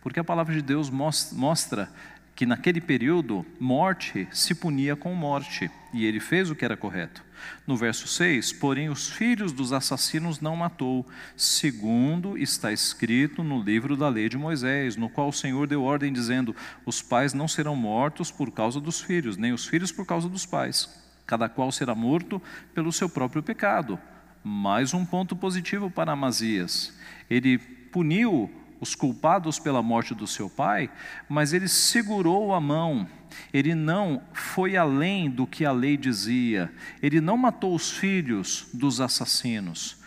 porque 0.00 0.18
a 0.18 0.24
palavra 0.24 0.52
de 0.52 0.62
Deus 0.62 0.90
mostra 0.90 1.88
que 2.38 2.46
naquele 2.46 2.80
período 2.80 3.44
morte 3.58 4.28
se 4.30 4.54
punia 4.54 4.94
com 4.94 5.12
morte, 5.12 5.68
e 5.92 6.04
ele 6.04 6.20
fez 6.20 6.48
o 6.48 6.54
que 6.54 6.64
era 6.64 6.76
correto. 6.76 7.24
No 7.66 7.76
verso 7.76 8.06
6, 8.06 8.52
porém 8.52 8.88
os 8.88 9.10
filhos 9.10 9.50
dos 9.50 9.72
assassinos 9.72 10.40
não 10.40 10.54
matou, 10.54 11.04
segundo 11.36 12.38
está 12.38 12.72
escrito 12.72 13.42
no 13.42 13.60
livro 13.60 13.96
da 13.96 14.08
lei 14.08 14.28
de 14.28 14.38
Moisés, 14.38 14.94
no 14.94 15.08
qual 15.08 15.30
o 15.30 15.32
Senhor 15.32 15.66
deu 15.66 15.82
ordem 15.82 16.12
dizendo: 16.12 16.54
os 16.86 17.02
pais 17.02 17.34
não 17.34 17.48
serão 17.48 17.74
mortos 17.74 18.30
por 18.30 18.52
causa 18.52 18.80
dos 18.80 19.00
filhos, 19.00 19.36
nem 19.36 19.52
os 19.52 19.66
filhos 19.66 19.90
por 19.90 20.06
causa 20.06 20.28
dos 20.28 20.46
pais. 20.46 20.88
Cada 21.26 21.48
qual 21.48 21.72
será 21.72 21.92
morto 21.92 22.40
pelo 22.72 22.92
seu 22.92 23.08
próprio 23.08 23.42
pecado. 23.42 23.98
Mais 24.44 24.94
um 24.94 25.04
ponto 25.04 25.34
positivo 25.34 25.90
para 25.90 26.12
Amazias. 26.12 26.96
Ele 27.28 27.58
puniu 27.58 28.48
os 28.80 28.94
culpados 28.94 29.58
pela 29.58 29.82
morte 29.82 30.14
do 30.14 30.26
seu 30.26 30.48
pai, 30.48 30.90
mas 31.28 31.52
ele 31.52 31.68
segurou 31.68 32.54
a 32.54 32.60
mão, 32.60 33.06
ele 33.52 33.74
não 33.74 34.22
foi 34.32 34.76
além 34.76 35.30
do 35.30 35.46
que 35.46 35.64
a 35.64 35.72
lei 35.72 35.96
dizia, 35.96 36.72
ele 37.02 37.20
não 37.20 37.36
matou 37.36 37.74
os 37.74 37.90
filhos 37.90 38.68
dos 38.72 39.00
assassinos. 39.00 39.98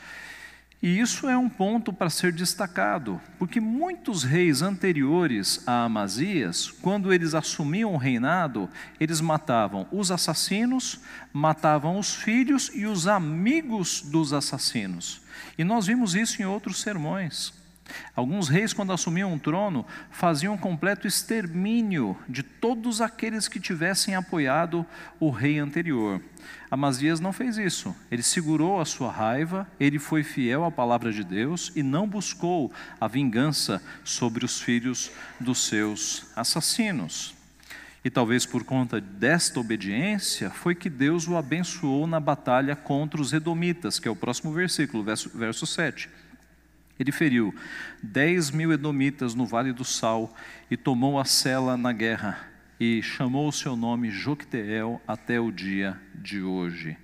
E 0.84 1.00
isso 1.00 1.30
é 1.30 1.38
um 1.38 1.48
ponto 1.48 1.94
para 1.94 2.10
ser 2.10 2.32
destacado, 2.32 3.22
porque 3.38 3.60
muitos 3.60 4.24
reis 4.24 4.64
anteriores 4.64 5.62
a 5.68 5.84
Amazias, 5.84 6.72
quando 6.72 7.14
eles 7.14 7.36
assumiam 7.36 7.94
o 7.94 7.98
reinado, 7.98 8.68
eles 9.00 9.22
matavam 9.22 9.88
os 9.92 10.10
assassinos, 10.10 11.00
matavam 11.32 12.00
os 12.00 12.16
filhos 12.16 12.72
e 12.74 12.88
os 12.88 13.06
amigos 13.06 14.02
dos 14.02 14.34
assassinos. 14.34 15.22
E 15.56 15.64
nós 15.64 15.86
vimos 15.86 16.16
isso 16.16 16.42
em 16.42 16.46
outros 16.46 16.82
sermões. 16.82 17.54
Alguns 18.16 18.50
reis, 18.50 18.74
quando 18.74 18.94
assumiam 18.94 19.34
o 19.34 19.40
trono, 19.40 19.86
faziam 20.10 20.54
um 20.54 20.58
completo 20.58 21.08
extermínio 21.08 22.18
de 22.28 22.44
todos 22.44 23.02
aqueles 23.02 23.48
que 23.48 23.60
tivessem 23.60 24.16
apoiado 24.16 24.86
o 25.20 25.30
rei 25.30 25.60
anterior. 25.60 26.22
Amazias 26.70 27.20
não 27.20 27.34
fez 27.34 27.58
isso. 27.58 27.96
Ele 28.10 28.24
segurou 28.24 28.80
a 28.80 28.86
sua 28.86 29.12
raiva, 29.12 29.68
ele 29.80 30.00
foi 30.00 30.24
fiel 30.24 30.64
à 30.64 30.72
palavra 30.72 31.12
de 31.12 31.24
Deus 31.24 31.72
e 31.76 31.84
não 31.84 32.08
buscou 32.08 32.72
a 33.00 33.08
vingança 33.08 33.82
sobre 34.04 34.46
os 34.46 34.62
filhos 34.62 35.12
dos 35.40 35.68
seus 35.68 36.26
assassinos. 36.36 37.36
E 38.04 38.10
talvez 38.10 38.46
por 38.46 38.64
conta 38.64 39.00
desta 39.00 39.60
obediência, 39.60 40.50
foi 40.50 40.74
que 40.74 40.90
Deus 40.90 41.28
o 41.28 41.38
abençoou 41.38 42.08
na 42.08 42.20
batalha 42.20 42.76
contra 42.76 43.22
os 43.22 43.32
Edomitas, 43.32 44.00
que 44.00 44.08
é 44.08 44.12
o 44.12 44.16
próximo 44.16 44.52
versículo, 44.52 45.04
verso, 45.04 45.30
verso 45.30 45.68
7. 45.68 46.10
Ele 47.02 47.12
feriu 47.12 47.52
dez 48.04 48.52
mil 48.52 48.72
edomitas 48.72 49.34
no 49.34 49.44
Vale 49.44 49.74
do 49.74 49.84
Sal 49.84 50.32
e 50.70 50.78
tomou 50.78 51.20
a 51.20 51.26
cela 51.26 51.76
na 51.76 51.92
guerra 51.92 52.38
e 52.80 53.02
chamou 53.02 53.48
o 53.48 53.52
seu 53.52 53.76
nome 53.76 54.12
Jocteel 54.12 55.02
até 55.08 55.40
o 55.40 55.52
dia 55.52 56.00
de 56.14 56.44
hoje. 56.44 56.96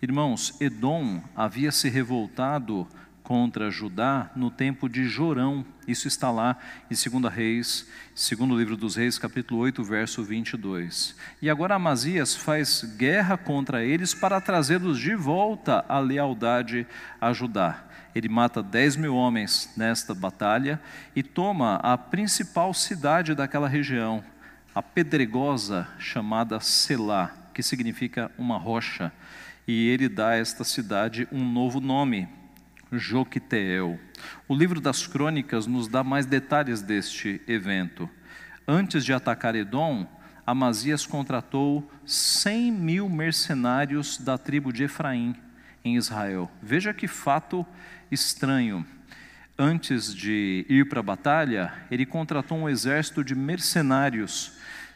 Irmãos, 0.00 0.56
Edom 0.60 1.20
havia 1.34 1.72
se 1.72 1.88
revoltado 1.88 2.86
contra 3.24 3.72
Judá 3.72 4.30
no 4.36 4.52
tempo 4.52 4.88
de 4.88 5.08
Jorão. 5.08 5.66
Isso 5.84 6.06
está 6.06 6.30
lá 6.30 6.56
em 6.88 7.20
2 7.20 7.34
Reis, 7.34 7.88
segundo 8.14 8.56
livro 8.56 8.76
dos 8.76 8.94
Reis, 8.94 9.18
capítulo 9.18 9.62
8, 9.62 9.82
verso 9.82 10.22
22. 10.22 11.16
E 11.42 11.50
agora 11.50 11.74
Amazias 11.74 12.36
faz 12.36 12.84
guerra 12.96 13.36
contra 13.36 13.84
eles 13.84 14.14
para 14.14 14.40
trazê-los 14.40 14.96
de 14.96 15.16
volta 15.16 15.84
à 15.88 15.98
lealdade 15.98 16.86
a 17.20 17.32
Judá 17.32 17.89
ele 18.14 18.28
mata 18.28 18.62
10 18.62 18.96
mil 18.96 19.14
homens 19.14 19.72
nesta 19.76 20.14
batalha 20.14 20.80
e 21.14 21.22
toma 21.22 21.76
a 21.76 21.96
principal 21.96 22.74
cidade 22.74 23.34
daquela 23.34 23.68
região, 23.68 24.24
a 24.74 24.82
pedregosa 24.82 25.86
chamada 25.98 26.60
Selá, 26.60 27.32
que 27.54 27.62
significa 27.62 28.30
uma 28.36 28.58
rocha. 28.58 29.12
E 29.66 29.88
ele 29.88 30.08
dá 30.08 30.30
a 30.30 30.36
esta 30.36 30.64
cidade 30.64 31.28
um 31.30 31.44
novo 31.44 31.80
nome, 31.80 32.28
Joquiteel. 32.92 33.98
O 34.48 34.54
livro 34.54 34.80
das 34.80 35.06
crônicas 35.06 35.66
nos 35.66 35.86
dá 35.86 36.02
mais 36.02 36.26
detalhes 36.26 36.82
deste 36.82 37.40
evento. 37.46 38.10
Antes 38.66 39.04
de 39.04 39.12
atacar 39.12 39.54
Edom, 39.54 40.06
Amazias 40.46 41.06
contratou 41.06 41.88
100 42.04 42.72
mil 42.72 43.08
mercenários 43.08 44.18
da 44.18 44.36
tribo 44.36 44.72
de 44.72 44.84
Efraim 44.84 45.36
em 45.84 45.96
Israel. 45.96 46.50
Veja 46.62 46.92
que 46.92 47.06
fato 47.06 47.64
estranho. 48.10 48.86
Antes 49.58 50.14
de 50.14 50.64
ir 50.68 50.88
para 50.88 51.00
a 51.00 51.02
batalha, 51.02 51.72
ele 51.90 52.06
contratou 52.06 52.56
um 52.58 52.68
exército 52.68 53.22
de 53.22 53.34
mercenários, 53.34 54.52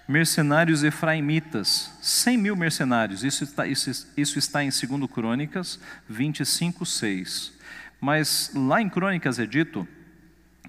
mercenários 0.09 0.83
efraimitas, 0.83 1.91
100 2.01 2.39
mil 2.39 2.57
mercenários. 2.57 3.23
Isso 3.23 3.45
está, 3.45 3.67
isso, 3.67 4.09
isso 4.17 4.39
está 4.39 4.65
em 4.65 4.71
2 4.71 5.11
Crônicas 5.11 5.79
25, 6.09 6.87
6. 6.87 7.53
Mas 8.01 8.51
lá 8.55 8.81
em 8.81 8.89
Crônicas 8.89 9.39
é 9.39 9.47
dito 9.47 9.87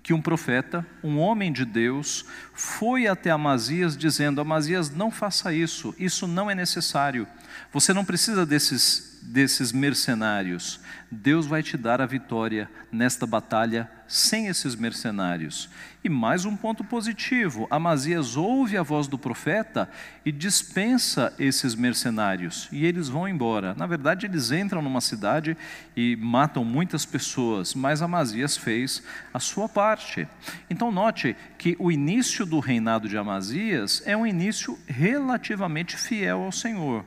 que 0.06 0.14
um 0.14 0.22
profeta, 0.22 0.86
um 1.04 1.18
homem 1.18 1.52
de 1.52 1.66
Deus, 1.66 2.26
foi 2.54 3.08
até 3.08 3.32
Amazias 3.32 3.98
dizendo: 3.98 4.40
Amazias, 4.40 4.92
não 4.92 5.10
faça 5.10 5.52
isso, 5.52 5.96
isso 5.98 6.28
não 6.28 6.52
é 6.52 6.54
necessário. 6.54 7.28
Você 7.74 7.92
não 7.92 8.06
precisa 8.06 8.46
desses 8.46 9.15
desses 9.26 9.72
mercenários. 9.72 10.80
Deus 11.12 11.46
vai 11.46 11.64
te 11.64 11.78
dar 11.78 12.02
a 12.02 12.06
vitória 12.06 12.70
nesta 12.92 13.26
batalha 13.26 13.90
sem 14.08 14.48
esses 14.48 14.76
mercenários. 14.76 15.70
E 16.04 16.10
mais 16.10 16.46
um 16.46 16.56
ponto 16.56 16.84
positivo: 16.84 17.68
Amazias 17.70 18.38
ouve 18.38 18.78
a 18.78 18.84
voz 18.84 19.08
do 19.08 19.18
profeta 19.18 19.90
e 20.24 20.32
dispensa 20.32 21.34
esses 21.40 21.74
mercenários, 21.74 22.70
e 22.72 22.86
eles 22.86 23.10
vão 23.10 23.28
embora. 23.28 23.74
Na 23.76 23.88
verdade, 23.88 24.26
eles 24.26 24.52
entram 24.52 24.82
numa 24.82 25.02
cidade 25.02 25.58
e 25.96 26.16
matam 26.16 26.64
muitas 26.64 27.06
pessoas, 27.06 27.74
mas 27.74 28.02
Amazias 28.02 28.56
fez 28.56 29.02
a 29.34 29.40
sua 29.40 29.68
parte. 29.68 30.28
Então, 30.70 30.92
note 30.92 31.36
que 31.58 31.76
o 31.80 31.92
início 31.92 32.46
do 32.46 32.60
reinado 32.60 33.10
de 33.10 33.18
Amazias 33.18 34.04
é 34.06 34.16
um 34.16 34.28
início 34.28 34.78
relativamente 34.88 35.98
fiel 35.98 36.44
ao 36.44 36.52
Senhor 36.52 37.04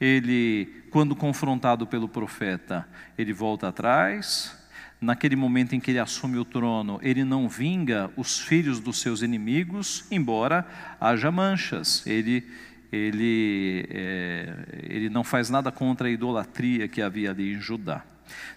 ele, 0.00 0.77
quando 0.90 1.14
confrontado 1.16 1.86
pelo 1.86 2.08
profeta, 2.08 2.86
ele 3.16 3.32
volta 3.32 3.68
atrás. 3.68 4.56
Naquele 5.00 5.36
momento 5.36 5.74
em 5.74 5.80
que 5.80 5.92
ele 5.92 6.00
assume 6.00 6.38
o 6.38 6.44
trono, 6.44 6.98
ele 7.02 7.22
não 7.22 7.48
vinga 7.48 8.10
os 8.16 8.40
filhos 8.40 8.80
dos 8.80 9.00
seus 9.00 9.22
inimigos, 9.22 10.04
embora 10.10 10.66
haja 11.00 11.30
manchas. 11.30 12.04
Ele, 12.06 12.44
ele, 12.90 13.86
é, 13.90 14.52
ele 14.88 15.08
não 15.08 15.22
faz 15.22 15.48
nada 15.48 15.70
contra 15.70 16.08
a 16.08 16.10
idolatria 16.10 16.88
que 16.88 17.00
havia 17.00 17.30
ali 17.30 17.54
em 17.54 17.60
Judá. 17.60 18.02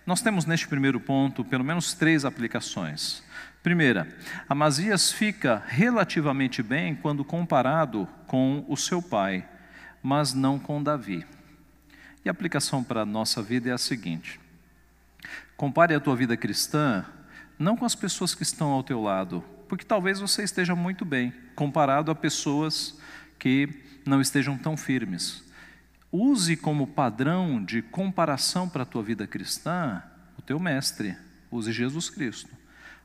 Nós 0.06 0.22
temos 0.22 0.46
neste 0.46 0.68
primeiro 0.68 1.00
ponto 1.00 1.46
pelo 1.46 1.64
menos 1.64 1.94
três 1.94 2.26
aplicações. 2.26 3.24
Primeira, 3.62 4.08
Amazias 4.50 5.12
fica 5.12 5.62
relativamente 5.68 6.64
bem 6.64 6.96
quando 6.96 7.24
comparado 7.24 8.08
com 8.26 8.66
o 8.68 8.76
seu 8.76 9.00
pai 9.02 9.46
mas 10.02 10.34
não 10.34 10.58
com 10.58 10.82
Davi. 10.82 11.26
E 12.24 12.30
a 12.30 12.32
aplicação 12.32 12.84
para 12.84 13.02
a 13.02 13.06
nossa 13.06 13.42
vida 13.42 13.70
é 13.70 13.74
a 13.74 13.78
seguinte: 13.78 14.40
compare 15.58 15.94
a 15.94 16.00
tua 16.00 16.16
vida 16.16 16.38
cristã 16.38 17.06
não 17.58 17.78
com 17.78 17.86
as 17.86 17.96
pessoas 17.96 18.34
que 18.34 18.44
estão 18.44 18.70
ao 18.72 18.84
teu 18.84 19.02
lado, 19.02 19.44
porque 19.70 19.86
talvez 19.86 20.20
você 20.20 20.44
esteja 20.44 20.76
muito 20.76 21.06
bem, 21.06 21.32
comparado 21.56 22.10
a 22.10 22.16
pessoas 22.16 23.00
que 23.38 23.70
não 24.06 24.20
estejam 24.20 24.58
tão 24.58 24.76
firmes. 24.76 25.44
Use 26.12 26.58
como 26.58 26.88
padrão 26.88 27.64
de 27.64 27.82
comparação 27.82 28.68
para 28.68 28.84
a 28.84 28.86
tua 28.86 29.04
vida 29.04 29.28
cristã 29.28 30.02
o 30.38 30.42
teu 30.42 30.60
mestre, 30.60 31.16
use 31.52 31.72
Jesus 31.72 32.10
Cristo. 32.10 32.50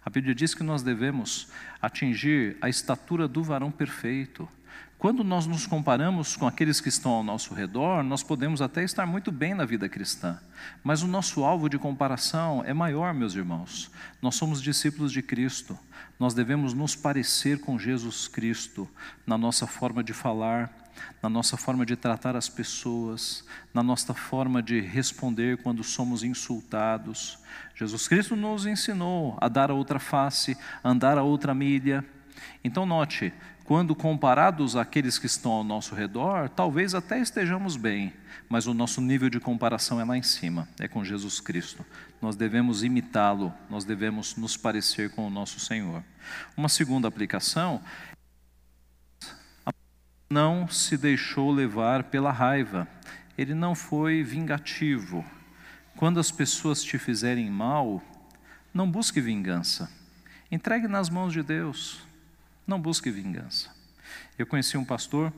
A 0.03 0.09
Bíblia 0.09 0.35
diz 0.35 0.55
que 0.55 0.63
nós 0.63 0.83
devemos 0.83 1.49
atingir 1.83 2.57
a 2.61 2.69
estatura 2.69 3.29
do 3.29 3.43
varão 3.43 3.71
perfeito. 3.71 4.49
Quando 4.99 5.23
nós 5.23 5.47
nos 5.47 5.67
comparamos 5.67 6.37
com 6.37 6.47
aqueles 6.47 6.81
que 6.81 6.89
estão 6.89 7.13
ao 7.13 7.23
nosso 7.23 7.53
redor, 7.53 8.03
nós 8.03 8.23
podemos 8.23 8.63
até 8.63 8.83
estar 8.83 9.05
muito 9.05 9.31
bem 9.31 9.55
na 9.55 9.67
vida 9.67 9.91
cristã, 9.91 10.41
mas 10.83 11.03
o 11.03 11.07
nosso 11.07 11.45
alvo 11.45 11.69
de 11.69 11.79
comparação 11.79 12.63
é 12.65 12.73
maior, 12.73 13.13
meus 13.13 13.35
irmãos. 13.35 13.91
Nós 14.23 14.37
somos 14.37 14.63
discípulos 14.63 15.13
de 15.13 15.21
Cristo, 15.21 15.79
nós 16.19 16.33
devemos 16.33 16.73
nos 16.73 16.97
parecer 16.97 17.61
com 17.61 17.79
Jesus 17.79 18.27
Cristo 18.27 18.89
na 19.27 19.37
nossa 19.37 19.67
forma 19.67 20.03
de 20.03 20.15
falar, 20.15 20.73
na 21.23 21.29
nossa 21.29 21.59
forma 21.59 21.85
de 21.85 21.95
tratar 21.95 22.35
as 22.35 22.49
pessoas, 22.49 23.45
na 23.75 23.83
nossa 23.83 24.15
forma 24.15 24.63
de 24.63 24.81
responder 24.81 25.59
quando 25.59 25.85
somos 25.85 26.25
insultados. 26.25 27.39
Jesus 27.75 28.09
Cristo 28.09 28.35
nos 28.35 28.65
ensinou 28.65 29.37
a 29.43 29.49
dar 29.49 29.71
a 29.71 29.75
outra 29.75 29.99
face, 29.99 30.57
a 30.83 30.89
andar 30.89 31.19
a 31.19 31.23
outra 31.23 31.55
milha. 31.55 32.03
Então, 32.65 32.87
note, 32.87 33.33
quando 33.67 33.97
comparados 33.97 34.77
àqueles 34.77 35.19
que 35.19 35.27
estão 35.27 35.51
ao 35.51 35.65
nosso 35.65 35.93
redor, 35.93 36.49
talvez 36.49 36.95
até 36.95 37.19
estejamos 37.19 37.77
bem, 37.77 38.13
mas 38.49 38.69
o 38.69 38.73
nosso 38.73 39.01
nível 39.01 39.29
de 39.29 39.41
comparação 39.41 40.01
é 40.01 40.05
lá 40.05 40.17
em 40.17 40.23
cima, 40.23 40.69
é 40.79 40.87
com 40.87 41.05
Jesus 41.05 41.41
Cristo. 41.41 41.85
Nós 42.23 42.37
devemos 42.37 42.85
imitá-lo, 42.85 43.53
nós 43.69 43.85
devemos 43.85 44.37
nos 44.37 44.57
parecer 44.57 45.11
com 45.11 45.27
o 45.27 45.31
nosso 45.31 45.59
Senhor. 45.59 46.01
Uma 46.57 46.69
segunda 46.69 47.09
aplicação 47.09 47.83
não 50.31 50.69
se 50.69 50.97
deixou 50.97 51.51
levar 51.51 52.05
pela 52.05 52.31
raiva, 52.31 52.87
ele 53.37 53.53
não 53.53 53.75
foi 53.75 54.23
vingativo. 54.23 55.25
Quando 55.97 56.21
as 56.21 56.31
pessoas 56.31 56.85
te 56.85 56.99
fizerem 56.99 57.51
mal, 57.51 58.01
não 58.73 58.89
busque 58.89 59.21
vingança, 59.21 59.91
entregue 60.53 60.87
nas 60.87 61.11
mãos 61.11 61.33
de 61.33 61.43
Deus, 61.43 62.06
não 62.67 62.81
busque 62.81 63.11
vingança. 63.11 63.75
Eu 64.39 64.47
conheci 64.47 64.77
um 64.77 64.85
pastor 64.85 65.33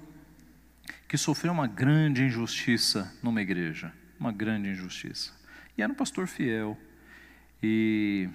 que 1.06 1.16
sofreu 1.16 1.52
uma 1.52 1.66
grande 1.66 2.22
injustiça 2.22 3.12
numa 3.22 3.40
igreja, 3.40 3.92
uma 4.18 4.32
grande 4.32 4.68
injustiça. 4.68 5.32
E 5.76 5.82
era 5.82 5.92
um 5.92 5.94
pastor 5.94 6.26
fiel. 6.26 6.76
E, 7.62 8.28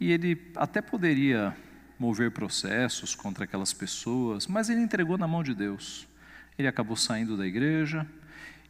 e 0.00 0.10
ele 0.10 0.50
até 0.56 0.80
poderia 0.80 1.56
mover 1.98 2.30
processos 2.30 3.14
contra 3.14 3.44
aquelas 3.44 3.72
pessoas, 3.72 4.46
mas 4.46 4.68
ele 4.68 4.80
entregou 4.80 5.18
na 5.18 5.26
mão 5.26 5.42
de 5.42 5.54
Deus. 5.54 6.06
Ele 6.58 6.68
acabou 6.68 6.96
saindo 6.96 7.36
da 7.36 7.46
igreja 7.46 8.06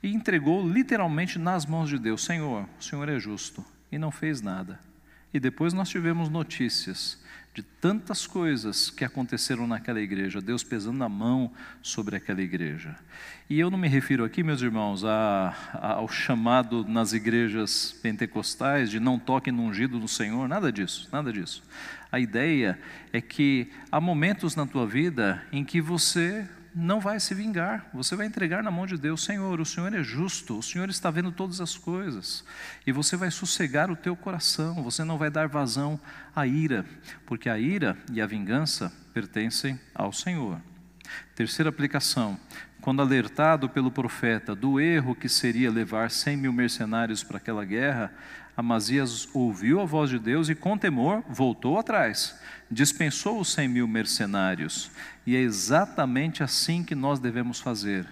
e 0.02 0.12
entregou 0.12 0.66
literalmente 0.66 1.38
nas 1.38 1.66
mãos 1.66 1.88
de 1.88 1.99
Deus: 1.99 2.25
Senhor, 2.25 2.68
o 2.78 2.83
Senhor 2.83 3.09
é 3.09 3.18
justo. 3.18 3.64
E 3.90 3.99
não 3.99 4.11
fez 4.11 4.42
nada. 4.42 4.78
E 5.33 5.40
depois 5.40 5.73
nós 5.73 5.88
tivemos 5.88 6.28
notícias 6.28 7.18
de 7.58 7.62
tantas 7.64 8.24
coisas 8.24 8.88
que 8.88 9.04
aconteceram 9.04 9.66
naquela 9.66 10.00
igreja, 10.00 10.40
Deus 10.40 10.62
pesando 10.62 11.02
a 11.02 11.08
mão 11.08 11.50
sobre 11.82 12.14
aquela 12.14 12.40
igreja. 12.40 12.94
E 13.50 13.58
eu 13.58 13.68
não 13.68 13.76
me 13.76 13.88
refiro 13.88 14.24
aqui, 14.24 14.44
meus 14.44 14.62
irmãos, 14.62 15.04
a, 15.04 15.52
a, 15.72 15.94
ao 15.94 16.06
chamado 16.06 16.84
nas 16.84 17.12
igrejas 17.12 17.98
pentecostais 18.00 18.88
de 18.92 19.00
não 19.00 19.18
toque 19.18 19.50
no 19.50 19.64
ungido 19.64 19.98
do 19.98 20.06
Senhor, 20.06 20.48
nada 20.48 20.70
disso, 20.70 21.08
nada 21.10 21.32
disso. 21.32 21.64
A 22.12 22.20
ideia 22.20 22.78
é 23.12 23.20
que 23.20 23.72
há 23.90 24.00
momentos 24.00 24.54
na 24.54 24.64
tua 24.64 24.86
vida 24.86 25.44
em 25.50 25.64
que 25.64 25.80
você 25.80 26.48
não 26.75 27.00
vai 27.00 27.18
se 27.18 27.34
vingar, 27.34 27.88
você 27.92 28.14
vai 28.14 28.26
entregar 28.26 28.62
na 28.62 28.70
mão 28.70 28.87
de 28.87 28.96
Deus, 28.96 29.25
Senhor, 29.25 29.60
o 29.60 29.66
Senhor 29.66 29.92
é 29.94 30.02
justo, 30.02 30.58
o 30.58 30.62
Senhor 30.62 30.88
está 30.88 31.10
vendo 31.10 31.32
todas 31.32 31.60
as 31.60 31.76
coisas, 31.76 32.44
e 32.87 32.92
você 32.92 33.16
vai 33.16 33.30
sossegar 33.30 33.90
o 33.90 33.96
teu 33.96 34.14
coração, 34.14 34.82
você 34.82 35.04
não 35.04 35.18
vai 35.18 35.30
dar 35.30 35.48
vazão 35.48 36.00
à 36.34 36.46
ira, 36.46 36.84
porque 37.26 37.48
a 37.48 37.58
ira 37.58 37.96
e 38.12 38.20
a 38.20 38.26
vingança 38.26 38.92
pertencem 39.12 39.78
ao 39.94 40.12
Senhor. 40.12 40.60
Terceira 41.34 41.70
aplicação, 41.70 42.38
quando 42.80 43.02
alertado 43.02 43.68
pelo 43.68 43.90
profeta 43.90 44.54
do 44.54 44.80
erro 44.80 45.14
que 45.14 45.28
seria 45.28 45.70
levar 45.70 46.11
cem 46.11 46.37
mil 46.37 46.52
mercenários 46.52 47.23
para 47.23 47.38
aquela 47.38 47.64
guerra, 47.64 48.12
Amazias 48.56 49.28
ouviu 49.32 49.80
a 49.80 49.85
voz 49.85 50.11
de 50.11 50.18
Deus 50.18 50.49
e, 50.49 50.54
com 50.54 50.76
temor, 50.76 51.23
voltou 51.28 51.78
atrás, 51.78 52.37
dispensou 52.68 53.38
os 53.38 53.52
cem 53.52 53.68
mil 53.68 53.87
mercenários. 53.87 54.90
E 55.25 55.37
é 55.37 55.40
exatamente 55.40 56.42
assim 56.42 56.82
que 56.82 56.94
nós 56.94 57.20
devemos 57.20 57.61
fazer. 57.61 58.04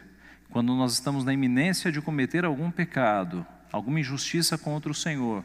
Quando 0.48 0.74
nós 0.76 0.92
estamos 0.92 1.24
na 1.24 1.32
iminência 1.32 1.90
de 1.90 2.00
cometer 2.00 2.44
algum 2.44 2.70
pecado, 2.70 3.44
alguma 3.72 3.98
injustiça 3.98 4.56
contra 4.56 4.90
o 4.90 4.94
Senhor, 4.94 5.44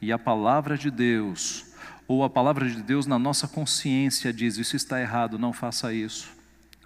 e 0.00 0.10
a 0.10 0.18
palavra 0.18 0.78
de 0.78 0.90
Deus, 0.90 1.66
ou 2.06 2.24
a 2.24 2.30
palavra 2.30 2.68
de 2.70 2.82
Deus 2.82 3.06
na 3.06 3.18
nossa 3.18 3.46
consciência 3.46 4.32
diz: 4.32 4.56
Isso 4.56 4.76
está 4.76 4.98
errado, 4.98 5.38
não 5.38 5.52
faça 5.52 5.92
isso. 5.92 6.37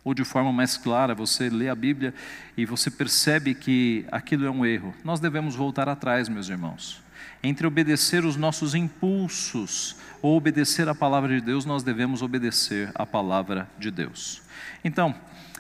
Ou 0.05 0.15
de 0.15 0.25
forma 0.25 0.53
mais 0.53 0.77
clara, 0.77 1.15
você 1.15 1.49
lê 1.49 1.69
a 1.69 1.75
Bíblia 1.75 2.13
e 2.57 2.65
você 2.65 2.91
percebe 2.91 3.55
que 3.55 4.05
aquilo 4.11 4.45
é 4.47 4.51
um 4.51 4.67
erro. 4.67 4.95
Nós 5.05 5.21
devemos 5.21 5.55
voltar 5.55 5.89
atrás, 5.89 6.29
meus 6.29 6.49
irmãos 6.49 7.03
entre 7.43 7.67
obedecer 7.67 8.25
os 8.25 8.37
nossos 8.37 8.75
impulsos 8.75 9.97
ou 10.21 10.37
obedecer 10.37 10.89
a 10.89 10.95
palavra 10.95 11.35
de 11.35 11.45
Deus, 11.45 11.65
nós 11.65 11.83
devemos 11.83 12.23
obedecer 12.23 12.91
a 12.95 13.05
palavra 13.05 13.69
de 13.79 13.91
Deus. 13.91 14.41
Então, 14.85 15.15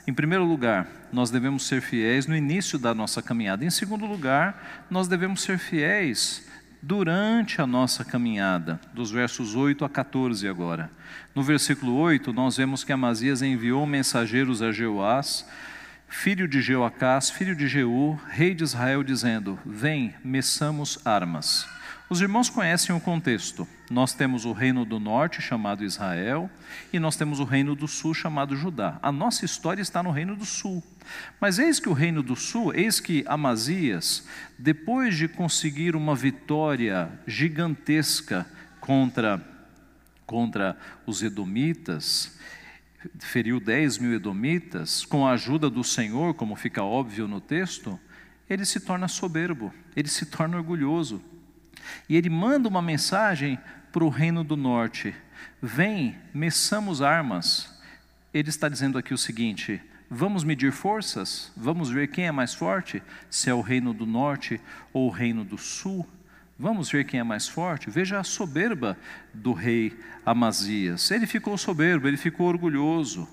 em 0.06 0.14
primeiro 0.14 0.44
lugar, 0.44 0.86
nós 1.12 1.30
devemos 1.30 1.66
ser 1.66 1.80
fiéis 1.80 2.26
no 2.26 2.36
início 2.36 2.78
da 2.78 2.94
nossa 2.94 3.20
caminhada. 3.20 3.64
Em 3.64 3.70
segundo 3.70 4.06
lugar, 4.06 4.84
nós 4.88 5.08
devemos 5.08 5.42
ser 5.42 5.58
fiéis 5.58 6.48
durante 6.82 7.62
a 7.62 7.66
nossa 7.66 8.04
caminhada, 8.04 8.80
dos 8.92 9.12
versos 9.12 9.54
8 9.54 9.84
a 9.84 9.88
14 9.88 10.48
agora. 10.48 10.90
No 11.32 11.42
versículo 11.42 11.94
8, 11.94 12.32
nós 12.32 12.56
vemos 12.56 12.82
que 12.82 12.92
Amazias 12.92 13.40
enviou 13.40 13.86
mensageiros 13.86 14.60
a 14.60 14.72
Jeoás, 14.72 15.48
filho 16.08 16.48
de 16.48 16.60
Jeoacás, 16.60 17.30
filho 17.30 17.54
de 17.54 17.68
Jeú, 17.68 18.18
rei 18.28 18.52
de 18.52 18.64
Israel, 18.64 19.04
dizendo: 19.04 19.56
Vem, 19.64 20.12
meçamos 20.24 20.98
armas. 21.04 21.68
Os 22.12 22.20
irmãos 22.20 22.50
conhecem 22.50 22.94
o 22.94 23.00
contexto. 23.00 23.66
Nós 23.90 24.12
temos 24.12 24.44
o 24.44 24.52
reino 24.52 24.84
do 24.84 25.00
norte, 25.00 25.40
chamado 25.40 25.82
Israel, 25.82 26.50
e 26.92 26.98
nós 26.98 27.16
temos 27.16 27.40
o 27.40 27.44
reino 27.44 27.74
do 27.74 27.88
sul, 27.88 28.12
chamado 28.12 28.54
Judá. 28.54 28.98
A 29.02 29.10
nossa 29.10 29.46
história 29.46 29.80
está 29.80 30.02
no 30.02 30.10
reino 30.10 30.36
do 30.36 30.44
sul. 30.44 30.84
Mas 31.40 31.58
eis 31.58 31.80
que 31.80 31.88
o 31.88 31.94
reino 31.94 32.22
do 32.22 32.36
sul, 32.36 32.74
eis 32.74 33.00
que 33.00 33.24
Amazias, 33.26 34.28
depois 34.58 35.16
de 35.16 35.26
conseguir 35.26 35.96
uma 35.96 36.14
vitória 36.14 37.10
gigantesca 37.26 38.46
contra, 38.78 39.42
contra 40.26 40.76
os 41.06 41.22
edomitas, 41.22 42.38
feriu 43.20 43.58
10 43.58 43.96
mil 43.96 44.12
edomitas, 44.12 45.06
com 45.06 45.26
a 45.26 45.32
ajuda 45.32 45.70
do 45.70 45.82
Senhor, 45.82 46.34
como 46.34 46.56
fica 46.56 46.82
óbvio 46.82 47.26
no 47.26 47.40
texto, 47.40 47.98
ele 48.50 48.66
se 48.66 48.80
torna 48.80 49.08
soberbo, 49.08 49.72
ele 49.96 50.08
se 50.08 50.26
torna 50.26 50.58
orgulhoso. 50.58 51.31
E 52.08 52.16
ele 52.16 52.30
manda 52.30 52.68
uma 52.68 52.82
mensagem 52.82 53.58
para 53.92 54.04
o 54.04 54.08
reino 54.08 54.42
do 54.42 54.56
norte: 54.56 55.14
Vem, 55.60 56.16
meçamos 56.32 57.02
armas. 57.02 57.72
Ele 58.32 58.48
está 58.48 58.68
dizendo 58.68 58.98
aqui 58.98 59.12
o 59.12 59.18
seguinte: 59.18 59.80
Vamos 60.10 60.44
medir 60.44 60.72
forças? 60.72 61.50
Vamos 61.56 61.88
ver 61.88 62.08
quem 62.08 62.26
é 62.26 62.32
mais 62.32 62.52
forte? 62.52 63.02
Se 63.30 63.48
é 63.48 63.54
o 63.54 63.62
reino 63.62 63.94
do 63.94 64.04
norte 64.04 64.60
ou 64.92 65.08
o 65.08 65.10
reino 65.10 65.42
do 65.42 65.56
sul? 65.56 66.06
Vamos 66.58 66.90
ver 66.90 67.04
quem 67.04 67.18
é 67.18 67.24
mais 67.24 67.48
forte? 67.48 67.90
Veja 67.90 68.20
a 68.20 68.22
soberba 68.22 68.96
do 69.32 69.52
rei 69.52 69.98
Amazias. 70.24 71.10
Ele 71.10 71.26
ficou 71.26 71.56
soberbo, 71.56 72.06
ele 72.06 72.18
ficou 72.18 72.46
orgulhoso. 72.46 73.26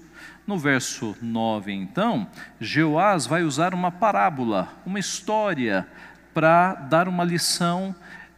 No 0.48 0.58
verso 0.58 1.15
9, 1.22 1.72
então, 1.72 2.28
Jeoás 2.60 3.28
vai 3.28 3.43
usar 3.43 3.74
uma 3.74 3.91
parábola, 3.91 4.74
uma 4.86 5.00
história, 5.00 5.86
para 6.34 6.74
dar 6.74 7.08
uma 7.08 7.24
lição 7.24 7.93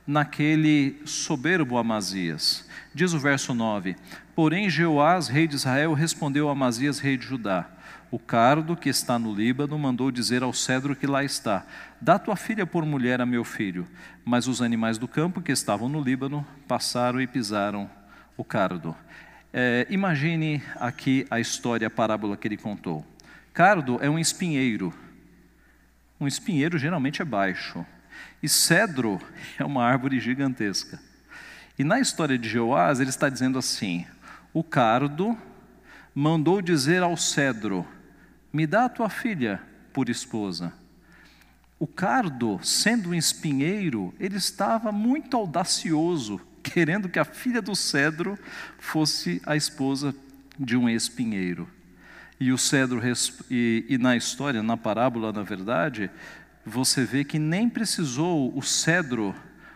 naquele 0.05 1.01
soberbo 1.05 1.77
Amazias. 1.77 2.67
Diz 2.93 3.13
o 3.13 3.19
verso 3.19 3.53
9: 3.53 3.95
Porém, 4.35 4.69
Jeoás, 4.69 5.27
rei 5.27 5.47
de 5.47 5.55
Israel, 5.55 5.93
respondeu 5.93 6.49
a 6.49 6.51
Amazias, 6.51 6.99
rei 6.99 7.17
de 7.17 7.25
Judá: 7.25 7.69
o 8.11 8.19
cardo 8.19 8.75
que 8.75 8.89
está 8.89 9.17
no 9.17 9.33
Líbano 9.33 9.79
mandou 9.79 10.11
dizer 10.11 10.43
ao 10.43 10.51
cedro 10.51 10.93
que 10.97 11.07
lá 11.07 11.23
está: 11.23 11.65
Dá 12.01 12.19
tua 12.19 12.35
filha 12.35 12.67
por 12.67 12.85
mulher 12.85 13.21
a 13.21 13.25
meu 13.25 13.45
filho. 13.45 13.87
Mas 14.25 14.47
os 14.47 14.61
animais 14.61 14.97
do 14.97 15.07
campo 15.07 15.41
que 15.41 15.51
estavam 15.51 15.87
no 15.87 16.01
Líbano 16.01 16.45
passaram 16.67 17.21
e 17.21 17.25
pisaram 17.25 17.89
o 18.35 18.43
cardo. 18.43 18.93
É, 19.53 19.87
imagine 19.89 20.61
aqui 20.75 21.25
a 21.31 21.39
história, 21.39 21.87
a 21.87 21.89
parábola 21.89 22.35
que 22.35 22.49
ele 22.49 22.57
contou. 22.57 23.05
Cardo 23.53 23.97
é 24.01 24.09
um 24.09 24.19
espinheiro. 24.19 24.93
Um 26.19 26.27
espinheiro 26.27 26.77
geralmente 26.77 27.21
é 27.21 27.25
baixo. 27.25 27.85
E 28.41 28.49
cedro 28.49 29.21
é 29.57 29.63
uma 29.63 29.83
árvore 29.83 30.19
gigantesca. 30.19 30.99
E 31.77 31.83
na 31.83 31.99
história 31.99 32.37
de 32.37 32.49
Jeoás, 32.49 32.99
ele 32.99 33.09
está 33.09 33.29
dizendo 33.29 33.57
assim: 33.57 34.05
o 34.53 34.63
cardo 34.63 35.37
mandou 36.13 36.61
dizer 36.61 37.01
ao 37.01 37.15
cedro: 37.15 37.85
me 38.51 38.67
dá 38.67 38.85
a 38.85 38.89
tua 38.89 39.09
filha 39.09 39.61
por 39.93 40.09
esposa. 40.09 40.73
O 41.79 41.87
cardo, 41.87 42.59
sendo 42.61 43.09
um 43.09 43.13
espinheiro, 43.13 44.13
ele 44.19 44.37
estava 44.37 44.91
muito 44.91 45.35
audacioso, 45.35 46.39
querendo 46.61 47.09
que 47.09 47.17
a 47.17 47.25
filha 47.25 47.61
do 47.61 47.75
cedro 47.75 48.37
fosse 48.77 49.41
a 49.45 49.55
esposa 49.55 50.13
de 50.59 50.77
um 50.77 50.87
espinheiro. 50.87 51.67
E 52.39 52.51
o 52.51 52.57
cedro, 52.57 53.01
e, 53.49 53.85
e 53.87 53.97
na 53.97 54.15
história, 54.15 54.61
na 54.61 54.75
parábola, 54.75 55.31
na 55.31 55.43
verdade, 55.43 56.09
você 56.65 57.03
vê 57.03 57.23
que 57.23 57.39
nem 57.39 57.69
precisou 57.69 58.55
o 58.55 58.61
cedro 58.61 59.35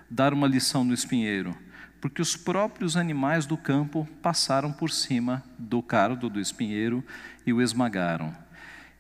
dar 0.10 0.34
uma 0.34 0.48
lição 0.48 0.84
no 0.84 0.94
espinheiro, 0.94 1.56
porque 2.00 2.22
os 2.22 2.36
próprios 2.36 2.96
animais 2.96 3.46
do 3.46 3.58
campo 3.58 4.08
passaram 4.22 4.72
por 4.72 4.92
cima 4.92 5.44
do 5.58 5.82
cardo 5.82 6.30
do 6.30 6.40
espinheiro 6.40 7.04
e 7.46 7.52
o 7.52 7.62
esmagaram. 7.62 8.36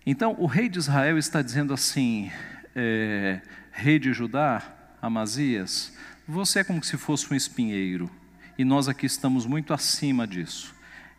Então, 0.06 0.36
o 0.40 0.46
rei 0.46 0.70
de 0.70 0.80
Israel 0.80 1.18
está 1.18 1.42
dizendo 1.42 1.74
assim: 1.74 2.32
é, 2.76 3.42
rei 3.72 4.00
de 4.00 4.14
Judá, 4.14 4.62
Amazias, 5.02 5.94
você 6.28 6.60
é 6.60 6.64
como 6.64 6.84
se 6.84 6.98
fosse 6.98 7.32
um 7.32 7.36
espinheiro, 7.36 8.10
e 8.58 8.66
nós 8.66 8.88
aqui 8.88 9.06
estamos 9.06 9.46
muito 9.46 9.74
acima 9.74 10.28
disso. 10.28 10.74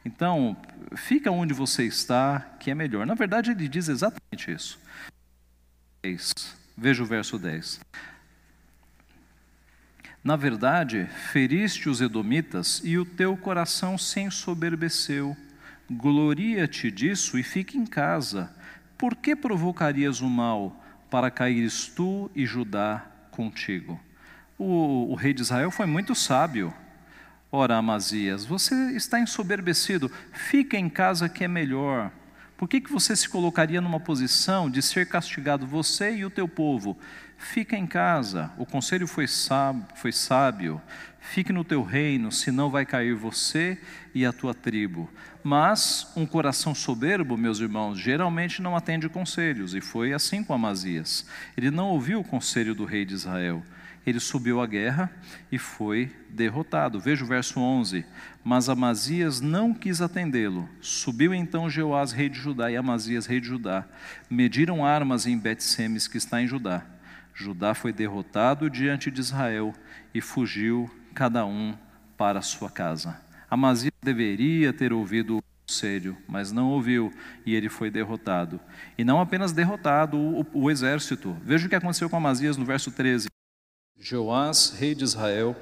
Então, 0.05 0.57
fica 0.95 1.33
onde 1.33 1.53
você 1.53 1.85
está, 1.85 2.41
que 2.61 2.71
é 2.71 2.75
melhor. 2.75 3.05
Na 3.07 3.15
verdade, 3.15 3.51
ele 3.51 3.69
diz 3.69 3.89
exatamente 3.89 4.53
isso. 4.53 4.79
Veja 6.77 7.03
o 7.03 7.07
verso 7.07 7.39
10. 7.39 7.81
Na 10.23 10.35
verdade, 10.35 11.09
feriste 11.31 11.89
os 11.89 12.01
edomitas 12.01 12.81
e 12.85 12.99
o 12.99 13.05
teu 13.05 13.37
coração 13.37 13.97
se 13.97 14.21
ensoberbeceu. 14.21 15.37
Gloria-te 15.89 16.91
disso 16.91 17.39
e 17.39 17.43
fique 17.43 17.79
em 17.79 17.87
casa. 17.87 18.53
Por 18.99 19.15
que 19.15 19.37
provocarias 19.37 20.21
o 20.21 20.29
mal 20.29 20.85
para 21.09 21.31
caíres 21.31 21.87
tu 21.87 22.31
e 22.35 22.45
Judá 22.45 23.07
contigo? 23.31 24.01
O, 24.59 25.13
o 25.13 25.15
rei 25.15 25.33
de 25.33 25.43
Israel 25.43 25.71
foi 25.71 25.87
muito 25.87 26.15
sábio. 26.15 26.75
Ora, 27.53 27.77
Amazias, 27.77 28.45
você 28.45 28.75
está 28.97 29.21
ensoberbecido, 29.21 30.11
fica 30.33 30.77
em 30.77 30.89
casa 30.89 31.29
que 31.29 31.45
é 31.45 31.49
melhor. 31.49 32.11
Por 32.57 32.69
que, 32.69 32.81
que 32.81 32.91
você 32.91 33.15
se 33.15 33.29
colocaria 33.29 33.81
numa 33.81 34.01
posição 34.01 34.71
de 34.71 34.81
ser 34.81 35.07
castigado, 35.07 35.67
você 35.67 36.17
e 36.17 36.25
o 36.25 36.31
teu 36.31 36.49
povo? 36.49 36.97
Fica 37.37 37.77
em 37.77 37.87
casa, 37.87 38.51
o 38.57 38.65
conselho 38.65 39.07
foi 39.07 39.29
sábio, 39.29 39.85
foi 39.95 40.11
sábio. 40.11 40.81
Fique 41.21 41.53
no 41.53 41.65
teu 41.65 41.83
reino, 41.83 42.33
senão 42.33 42.71
vai 42.71 42.87
cair 42.87 43.15
você 43.15 43.79
e 44.15 44.25
a 44.25 44.33
tua 44.33 44.55
tribo. 44.55 45.11
Mas 45.43 46.11
um 46.17 46.25
coração 46.25 46.75
soberbo, 46.75 47.37
meus 47.37 47.61
irmãos, 47.61 47.99
geralmente 47.99 48.63
não 48.63 48.75
atende 48.75 49.09
conselhos, 49.09 49.75
e 49.75 49.81
foi 49.81 50.15
assim 50.15 50.43
com 50.43 50.55
Amazias. 50.55 51.27
Ele 51.57 51.71
não 51.71 51.89
ouviu 51.89 52.21
o 52.21 52.25
conselho 52.25 52.75
do 52.75 52.85
rei 52.85 53.05
de 53.05 53.15
Israel 53.15 53.63
ele 54.07 54.21
subiu 54.21 54.61
à 54.61 54.67
guerra 54.67 55.11
e 55.51 55.59
foi 55.59 56.13
derrotado. 56.31 57.01
Veja 57.01 57.25
o 57.25 57.27
verso 57.27 57.59
11. 57.59 58.07
Mas 58.49 58.69
Amazias 58.69 59.41
não 59.41 59.75
quis 59.75 60.01
atendê-lo. 60.01 60.69
Subiu 60.81 61.35
então 61.35 61.69
Jeoás, 61.69 62.13
rei 62.13 62.29
de 62.29 62.39
Judá, 62.39 62.71
e 62.71 62.77
Amazias, 62.77 63.27
rei 63.27 63.41
de 63.41 63.49
Judá. 63.49 63.85
Mediram 64.31 64.87
armas 64.87 65.27
em 65.27 65.37
Bet-Semes, 65.37 66.07
que 66.07 66.17
está 66.17 66.41
em 66.41 66.47
Judá. 66.47 66.87
Judá 67.35 67.75
foi 67.75 67.93
derrotado 67.93 68.71
diante 68.71 69.11
de 69.11 69.21
Israel 69.21 69.75
e 70.15 70.21
fugiu 70.21 70.89
cada 71.13 71.45
um 71.45 71.77
para 72.17 72.41
sua 72.41 72.71
casa. 72.71 73.21
Amazias 73.51 73.93
deveria 74.01 74.73
ter 74.73 74.93
ouvido 74.93 75.39
o 75.39 75.43
conselho, 75.67 76.17
mas 76.29 76.53
não 76.53 76.69
ouviu 76.69 77.13
e 77.45 77.53
ele 77.53 77.69
foi 77.69 77.91
derrotado. 77.91 78.61
E 78.97 79.03
não 79.03 79.21
apenas 79.21 79.51
derrotado 79.51 80.17
o, 80.17 80.47
o 80.53 80.71
exército. 80.71 81.37
Veja 81.43 81.67
o 81.67 81.69
que 81.69 81.75
aconteceu 81.75 82.09
com 82.09 82.17
Amazias 82.17 82.57
no 82.57 82.65
verso 82.65 82.93
13. 82.93 83.27
Joás, 83.99 84.77
rei 84.79 84.95
de 84.95 85.03
Israel, 85.03 85.57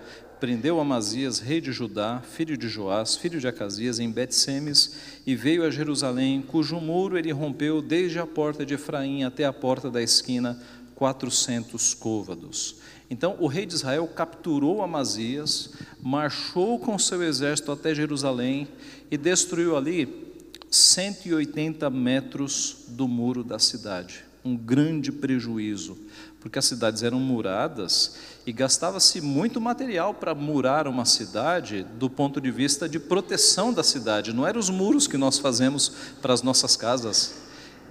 prendeu 0.45 0.79
Amazias, 0.79 1.39
rei 1.39 1.59
de 1.59 1.73
Judá, 1.73 2.21
filho 2.21 2.55
de 2.55 2.69
Joás, 2.69 3.17
filho 3.17 3.41
de 3.41 3.49
Acasias, 3.49 3.99
em 3.99 4.11
Bet-Semes, 4.11 4.95
e 5.27 5.35
veio 5.35 5.65
a 5.65 5.71
Jerusalém, 5.71 6.43
cujo 6.43 6.79
muro 6.79 7.17
ele 7.17 7.33
rompeu 7.33 7.81
desde 7.81 8.19
a 8.19 8.27
porta 8.27 8.63
de 8.67 8.75
Efraim 8.75 9.25
até 9.25 9.47
a 9.47 9.55
porta 9.55 9.91
da 9.91 10.03
esquina, 10.03 10.63
quatrocentos 10.95 11.95
côvados. 11.95 12.77
Então 13.09 13.39
o 13.41 13.47
rei 13.47 13.65
de 13.65 13.73
Israel 13.73 14.07
capturou 14.07 14.83
Amazias, 14.83 15.71
marchou 16.03 16.79
com 16.79 16.99
seu 16.99 17.23
exército 17.23 17.73
até 17.73 17.95
Jerusalém 17.95 18.69
e 19.11 19.17
destruiu 19.17 19.75
ali 19.75 20.31
180 20.71 21.89
metros 21.89 22.85
do 22.89 23.09
muro 23.09 23.43
da 23.43 23.59
cidade. 23.59 24.27
Um 24.45 24.57
grande 24.57 25.11
prejuízo 25.11 25.97
porque 26.45 26.59
as 26.59 26.67
cidades 26.67 27.03
eram 27.03 27.19
muradas 27.19 28.17
e 28.45 28.53
gastava-se 28.53 29.19
muito 29.23 29.59
material 29.63 30.13
para 30.13 30.35
murar 30.35 30.87
uma 30.87 31.07
cidade 31.07 31.87
do 31.99 32.11
ponto 32.11 32.39
de 32.39 32.51
vista 32.51 32.87
de 32.87 32.99
proteção 32.99 33.73
da 33.73 33.83
cidade. 33.83 34.31
Não 34.31 34.47
eram 34.47 34.61
os 34.61 34.69
muros 34.69 35.07
que 35.07 35.17
nós 35.17 35.39
fazemos 35.39 35.91
para 36.21 36.35
as 36.35 36.43
nossas 36.43 36.77
casas, 36.77 37.37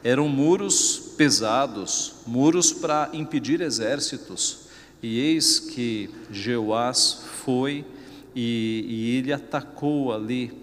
eram 0.03 0.29
muros 0.29 0.99
pesados, 1.17 2.13
muros 2.27 2.71
para 2.71 3.09
impedir 3.11 3.59
exércitos. 3.59 4.67
E 5.01 5.17
eis 5.19 5.59
que 5.59 6.11
Jeoás 6.29 7.23
foi 7.43 7.83
e, 8.35 8.85
e 8.87 9.17
ele 9.17 9.33
atacou 9.33 10.13
ali 10.13 10.53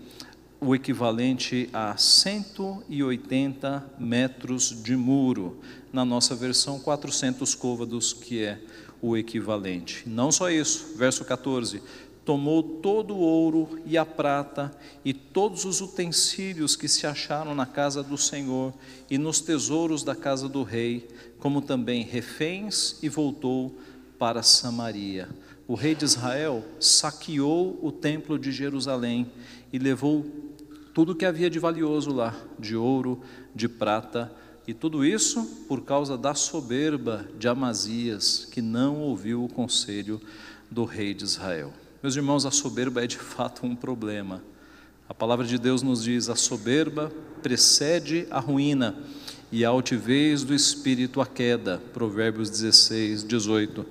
o 0.61 0.75
equivalente 0.75 1.71
a 1.73 1.97
180 1.97 3.93
metros 3.99 4.83
de 4.83 4.95
muro 4.95 5.59
na 5.93 6.05
nossa 6.05 6.35
versão 6.35 6.79
400 6.79 7.55
côvados, 7.55 8.13
que 8.13 8.45
é 8.45 8.61
o 9.01 9.17
equivalente. 9.17 10.03
Não 10.07 10.31
só 10.31 10.51
isso, 10.51 10.95
verso 10.97 11.25
14: 11.25 11.83
tomou 12.25 12.63
todo 12.63 13.15
o 13.15 13.21
ouro 13.21 13.81
e 13.87 13.97
a 13.97 14.05
prata 14.05 14.71
e 15.03 15.15
todos 15.15 15.65
os 15.65 15.81
utensílios 15.81 16.77
que 16.77 16.89
se 16.89 17.07
acharam 17.07 17.55
na 17.55 17.65
casa 17.65 18.03
do 18.03 18.19
Senhor 18.19 18.75
e 19.11 19.17
nos 19.17 19.41
tesouros 19.41 20.03
da 20.03 20.15
casa 20.15 20.49
do 20.49 20.63
rei, 20.63 21.09
como 21.39 21.63
também 21.63 22.03
reféns, 22.03 22.99
e 23.03 23.09
voltou 23.09 23.75
para 24.19 24.43
Samaria. 24.43 25.29
O 25.67 25.75
rei 25.75 25.95
de 25.95 26.05
Israel 26.05 26.65
saqueou 26.79 27.79
o 27.81 27.91
templo 27.91 28.39
de 28.39 28.53
Jerusalém 28.53 29.31
e 29.73 29.79
levou 29.79 30.50
tudo 30.93 31.15
que 31.15 31.25
havia 31.25 31.49
de 31.49 31.59
valioso 31.59 32.13
lá, 32.13 32.35
de 32.59 32.77
ouro, 32.77 33.21
de 33.55 33.69
prata, 33.69 34.33
e 34.67 34.75
tudo 34.75 35.05
isso 35.05 35.65
por 35.67 35.83
causa 35.83 36.17
da 36.17 36.35
soberba 36.35 37.27
de 37.39 37.49
Amazias, 37.49 38.47
que 38.51 38.61
não 38.61 39.01
ouviu 39.01 39.45
o 39.45 39.49
conselho 39.49 40.21
do 40.71 40.85
rei 40.85 41.15
de 41.15 41.25
Israel. 41.25 41.73
Meus 42.03 42.17
irmãos, 42.17 42.47
a 42.47 42.51
soberba 42.51 43.03
é 43.03 43.07
de 43.07 43.19
fato 43.19 43.67
um 43.67 43.75
problema. 43.75 44.43
A 45.09 45.15
palavra 45.15 45.45
de 45.45 45.59
Deus 45.59 45.83
nos 45.83 46.05
diz: 46.05 46.29
a 46.29 46.37
soberba 46.37 47.13
precede 47.43 48.27
a 48.31 48.39
ruína 48.39 48.97
e 49.51 49.65
a 49.65 49.69
altivez 49.69 50.45
do 50.45 50.55
espírito 50.55 51.21
a 51.21 51.27
queda. 51.27 51.83
Provérbios 51.93 52.49
16, 52.49 53.25
18. 53.25 53.85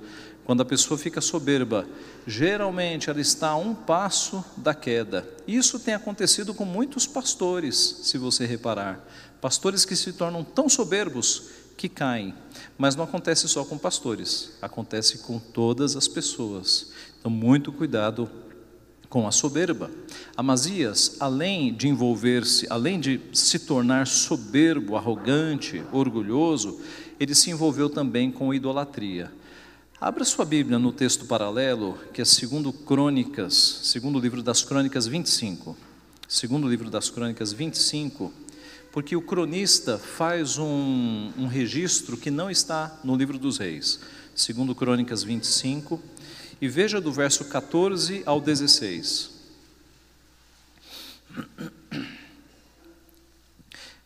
Quando 0.50 0.62
a 0.62 0.64
pessoa 0.64 0.98
fica 0.98 1.20
soberba, 1.20 1.86
geralmente 2.26 3.08
ela 3.08 3.20
está 3.20 3.50
a 3.50 3.56
um 3.56 3.72
passo 3.72 4.44
da 4.56 4.74
queda. 4.74 5.24
Isso 5.46 5.78
tem 5.78 5.94
acontecido 5.94 6.52
com 6.52 6.64
muitos 6.64 7.06
pastores, 7.06 8.00
se 8.02 8.18
você 8.18 8.46
reparar. 8.46 8.98
Pastores 9.40 9.84
que 9.84 9.94
se 9.94 10.12
tornam 10.12 10.42
tão 10.42 10.68
soberbos 10.68 11.50
que 11.76 11.88
caem. 11.88 12.34
Mas 12.76 12.96
não 12.96 13.04
acontece 13.04 13.46
só 13.46 13.64
com 13.64 13.78
pastores, 13.78 14.50
acontece 14.60 15.18
com 15.18 15.38
todas 15.38 15.94
as 15.94 16.08
pessoas. 16.08 16.94
Então, 17.20 17.30
muito 17.30 17.70
cuidado 17.70 18.28
com 19.08 19.28
a 19.28 19.30
soberba. 19.30 19.88
Amazias, 20.36 21.14
além 21.20 21.72
de 21.72 21.86
envolver-se, 21.86 22.66
além 22.68 22.98
de 22.98 23.20
se 23.32 23.60
tornar 23.60 24.08
soberbo, 24.08 24.96
arrogante, 24.96 25.80
orgulhoso, 25.92 26.80
ele 27.20 27.36
se 27.36 27.50
envolveu 27.50 27.88
também 27.88 28.32
com 28.32 28.52
idolatria. 28.52 29.30
Abra 30.00 30.24
sua 30.24 30.46
Bíblia 30.46 30.78
no 30.78 30.92
texto 30.92 31.26
paralelo, 31.26 31.98
que 32.14 32.22
é 32.22 32.24
segundo 32.24 32.72
Crônicas, 32.72 33.80
segundo 33.82 34.18
livro 34.18 34.42
das 34.42 34.62
Crônicas 34.64 35.06
25. 35.06 35.76
Segundo 36.26 36.66
livro 36.66 36.88
das 36.88 37.10
Crônicas 37.10 37.52
25, 37.52 38.32
porque 38.92 39.14
o 39.14 39.20
cronista 39.20 39.98
faz 39.98 40.56
um, 40.56 41.30
um 41.36 41.46
registro 41.46 42.16
que 42.16 42.30
não 42.30 42.50
está 42.50 42.98
no 43.04 43.14
livro 43.14 43.36
dos 43.36 43.58
reis. 43.58 44.00
Segundo 44.34 44.74
Crônicas 44.74 45.22
25, 45.22 46.00
e 46.62 46.66
veja 46.66 46.98
do 46.98 47.12
verso 47.12 47.44
14 47.44 48.22
ao 48.24 48.40
16. 48.40 49.30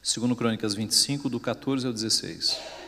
Segundo 0.03 0.35
Crônicas 0.35 0.75
25, 0.75 1.29
do 1.29 1.39
14 1.39 1.87
ao 1.87 1.93
16. 1.93 2.84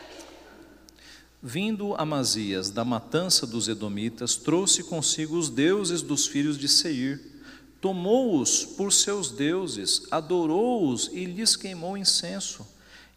Vindo 1.41 1.93
Amazias 1.95 2.71
da 2.71 2.83
matança 2.83 3.45
dos 3.45 3.67
Edomitas, 3.67 4.35
trouxe 4.35 4.83
consigo 4.83 5.37
os 5.37 5.49
deuses 5.49 6.01
dos 6.01 6.25
filhos 6.25 6.57
de 6.57 6.67
Seir, 6.67 7.21
tomou-os 7.79 8.65
por 8.65 8.91
seus 8.91 9.29
deuses, 9.29 10.07
adorou-os 10.09 11.11
e 11.13 11.25
lhes 11.25 11.55
queimou 11.55 11.95
incenso. 11.95 12.65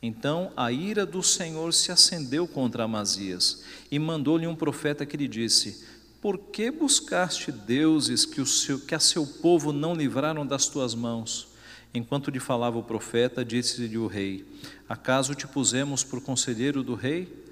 Então 0.02 0.52
a 0.54 0.70
ira 0.70 1.06
do 1.06 1.22
Senhor 1.22 1.72
se 1.72 1.90
acendeu 1.90 2.46
contra 2.46 2.84
Amazias 2.84 3.62
e 3.90 3.98
mandou-lhe 3.98 4.46
um 4.46 4.54
profeta 4.54 5.06
que 5.06 5.16
lhe 5.16 5.26
disse: 5.26 5.82
Por 6.20 6.38
que 6.38 6.70
buscaste 6.70 7.50
deuses 7.50 8.26
que, 8.26 8.42
o 8.42 8.46
seu, 8.46 8.80
que 8.80 8.94
a 8.94 9.00
seu 9.00 9.26
povo 9.26 9.72
não 9.72 9.94
livraram 9.94 10.46
das 10.46 10.66
tuas 10.66 10.94
mãos? 10.94 11.48
Enquanto 11.94 12.30
lhe 12.30 12.38
falava 12.38 12.78
o 12.78 12.82
profeta, 12.82 13.42
disse-lhe 13.42 13.96
o 13.96 14.06
rei: 14.06 14.44
Acaso 14.86 15.34
te 15.34 15.46
pusemos 15.46 16.04
por 16.04 16.20
conselheiro 16.20 16.82
do 16.82 16.94
rei? 16.94 17.48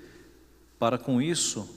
Para 0.79 0.99
com 0.99 1.21
isso, 1.21 1.69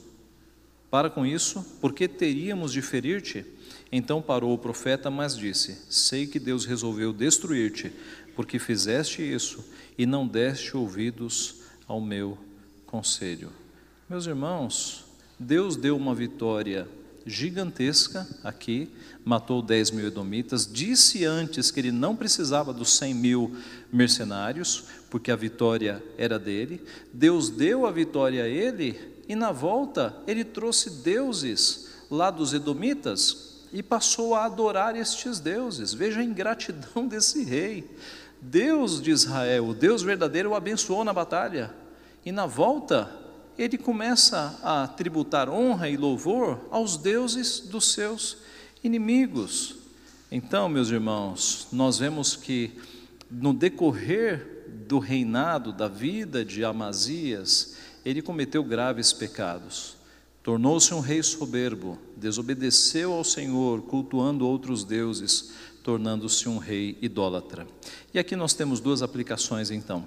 para 0.90 1.10
com 1.10 1.24
isso, 1.26 1.64
porque 1.80 2.06
teríamos 2.06 2.72
de 2.72 2.82
ferir-te? 2.82 3.44
Então 3.90 4.22
parou 4.22 4.54
o 4.54 4.58
profeta, 4.58 5.10
mas 5.10 5.36
disse: 5.36 5.78
Sei 5.90 6.26
que 6.26 6.38
Deus 6.38 6.64
resolveu 6.64 7.12
destruir-te, 7.12 7.92
porque 8.34 8.58
fizeste 8.58 9.22
isso 9.22 9.64
e 9.98 10.06
não 10.06 10.26
deste 10.26 10.76
ouvidos 10.76 11.56
ao 11.86 12.00
meu 12.00 12.38
conselho. 12.86 13.50
Meus 14.08 14.26
irmãos, 14.26 15.04
Deus 15.38 15.76
deu 15.76 15.96
uma 15.96 16.14
vitória 16.14 16.88
gigantesca 17.26 18.26
aqui, 18.42 18.90
matou 19.24 19.62
10 19.62 19.90
mil 19.92 20.06
edomitas, 20.06 20.66
disse 20.70 21.24
antes 21.24 21.70
que 21.70 21.80
ele 21.80 21.92
não 21.92 22.16
precisava 22.16 22.72
dos 22.72 22.96
100 22.96 23.14
mil 23.14 23.56
mercenários, 23.92 24.84
porque 25.10 25.30
a 25.30 25.36
vitória 25.36 26.02
era 26.16 26.38
dele, 26.38 26.82
Deus 27.12 27.50
deu 27.50 27.86
a 27.86 27.90
vitória 27.90 28.44
a 28.44 28.48
ele 28.48 28.98
e 29.28 29.34
na 29.34 29.52
volta 29.52 30.16
ele 30.26 30.44
trouxe 30.44 30.90
deuses 31.02 31.88
lá 32.10 32.30
dos 32.30 32.52
Edomitas 32.52 33.62
e 33.72 33.82
passou 33.82 34.34
a 34.34 34.44
adorar 34.44 34.94
estes 34.96 35.40
deuses. 35.40 35.94
Veja 35.94 36.20
a 36.20 36.24
ingratidão 36.24 37.06
desse 37.08 37.42
rei. 37.42 37.88
Deus 38.40 39.00
de 39.00 39.10
Israel, 39.10 39.68
o 39.68 39.74
Deus 39.74 40.02
verdadeiro, 40.02 40.50
o 40.50 40.54
abençoou 40.54 41.04
na 41.04 41.12
batalha. 41.12 41.72
E 42.24 42.32
na 42.32 42.44
volta, 42.44 43.10
ele 43.58 43.76
começa 43.78 44.58
a 44.62 44.86
tributar 44.86 45.48
honra 45.48 45.88
e 45.88 45.96
louvor 45.96 46.60
aos 46.70 46.96
deuses 46.96 47.60
dos 47.60 47.92
seus 47.92 48.38
inimigos. 48.82 49.76
Então, 50.30 50.68
meus 50.68 50.88
irmãos, 50.90 51.68
nós 51.70 51.98
vemos 51.98 52.34
que 52.34 52.72
no 53.30 53.52
decorrer 53.52 54.64
do 54.86 54.98
reinado, 54.98 55.72
da 55.72 55.88
vida 55.88 56.44
de 56.44 56.64
Amazias, 56.64 57.76
ele 58.04 58.22
cometeu 58.22 58.64
graves 58.64 59.12
pecados. 59.12 59.96
Tornou-se 60.42 60.92
um 60.92 61.00
rei 61.00 61.22
soberbo, 61.22 61.98
desobedeceu 62.16 63.12
ao 63.12 63.22
Senhor, 63.22 63.82
cultuando 63.82 64.46
outros 64.46 64.84
deuses, 64.84 65.52
tornando-se 65.84 66.48
um 66.48 66.58
rei 66.58 66.98
idólatra. 67.00 67.66
E 68.12 68.18
aqui 68.18 68.34
nós 68.34 68.54
temos 68.54 68.80
duas 68.80 69.02
aplicações, 69.02 69.70
então, 69.70 70.06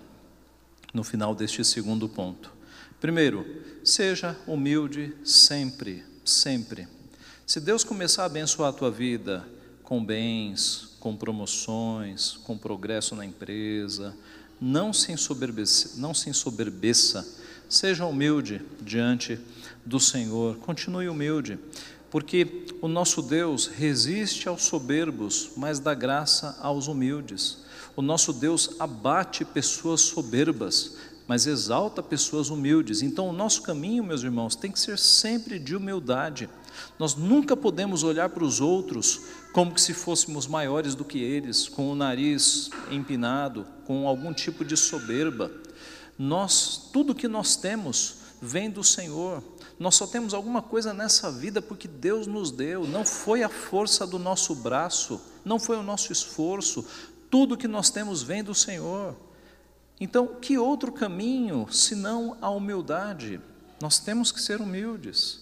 no 0.93 1.03
final 1.03 1.33
deste 1.33 1.63
segundo 1.63 2.09
ponto. 2.09 2.54
Primeiro, 2.99 3.45
seja 3.83 4.35
humilde 4.47 5.13
sempre, 5.23 6.03
sempre. 6.23 6.87
Se 7.45 7.59
Deus 7.59 7.83
começar 7.83 8.23
a 8.23 8.25
abençoar 8.25 8.69
a 8.69 8.73
tua 8.73 8.89
vida 8.89 9.47
com 9.83 10.03
bens, 10.03 10.95
com 10.99 11.15
promoções, 11.15 12.37
com 12.43 12.57
progresso 12.57 13.15
na 13.15 13.25
empresa, 13.25 14.15
não 14.59 14.91
se 14.91 15.11
ensoberbeça, 15.11 15.99
não 15.99 16.13
se 16.13 16.29
ensoberbeça. 16.29 17.27
Seja 17.69 18.05
humilde 18.05 18.61
diante 18.81 19.39
do 19.85 19.99
Senhor. 19.99 20.57
Continue 20.57 21.09
humilde 21.09 21.59
porque 22.15 22.65
o 22.81 22.87
nosso 22.87 23.21
Deus 23.21 23.67
resiste 23.67 24.47
aos 24.47 24.63
soberbos, 24.63 25.51
mas 25.57 25.79
dá 25.79 25.93
graça 25.93 26.57
aos 26.61 26.87
humildes. 26.87 27.57
O 27.93 28.01
nosso 28.01 28.31
Deus 28.31 28.77
abate 28.79 29.43
pessoas 29.43 29.99
soberbas, 29.99 30.95
mas 31.27 31.47
exalta 31.47 32.03
pessoas 32.03 32.49
humildes. 32.49 33.01
Então, 33.01 33.29
o 33.29 33.33
nosso 33.33 33.61
caminho, 33.61 34.03
meus 34.03 34.23
irmãos, 34.23 34.55
tem 34.55 34.71
que 34.71 34.79
ser 34.79 34.97
sempre 34.97 35.57
de 35.57 35.75
humildade. 35.75 36.49
Nós 36.99 37.15
nunca 37.15 37.57
podemos 37.57 38.03
olhar 38.03 38.29
para 38.29 38.43
os 38.43 38.61
outros 38.61 39.21
como 39.51 39.77
se 39.77 39.93
fôssemos 39.93 40.47
maiores 40.47 40.93
do 40.93 41.05
que 41.05 41.19
eles, 41.19 41.67
com 41.67 41.91
o 41.91 41.95
nariz 41.95 42.69
empinado, 42.91 43.65
com 43.85 44.07
algum 44.07 44.33
tipo 44.33 44.63
de 44.63 44.75
soberba. 44.75 45.51
Nós, 46.17 46.89
tudo 46.93 47.15
que 47.15 47.27
nós 47.27 47.55
temos 47.55 48.17
vem 48.41 48.69
do 48.69 48.83
Senhor. 48.83 49.41
Nós 49.79 49.95
só 49.95 50.07
temos 50.07 50.33
alguma 50.33 50.61
coisa 50.61 50.93
nessa 50.93 51.31
vida 51.31 51.61
porque 51.61 51.87
Deus 51.87 52.27
nos 52.27 52.51
deu, 52.51 52.87
não 52.87 53.05
foi 53.05 53.43
a 53.43 53.49
força 53.49 54.05
do 54.05 54.19
nosso 54.19 54.55
braço, 54.55 55.19
não 55.43 55.59
foi 55.59 55.77
o 55.77 55.83
nosso 55.83 56.13
esforço, 56.13 56.85
tudo 57.29 57.57
que 57.57 57.67
nós 57.67 57.89
temos 57.89 58.21
vem 58.21 58.43
do 58.43 58.55
Senhor. 58.55 59.15
Então, 59.99 60.27
que 60.27 60.57
outro 60.57 60.91
caminho 60.91 61.67
senão 61.71 62.37
a 62.41 62.49
humildade? 62.49 63.39
Nós 63.81 63.99
temos 63.99 64.31
que 64.31 64.41
ser 64.41 64.59
humildes. 64.59 65.39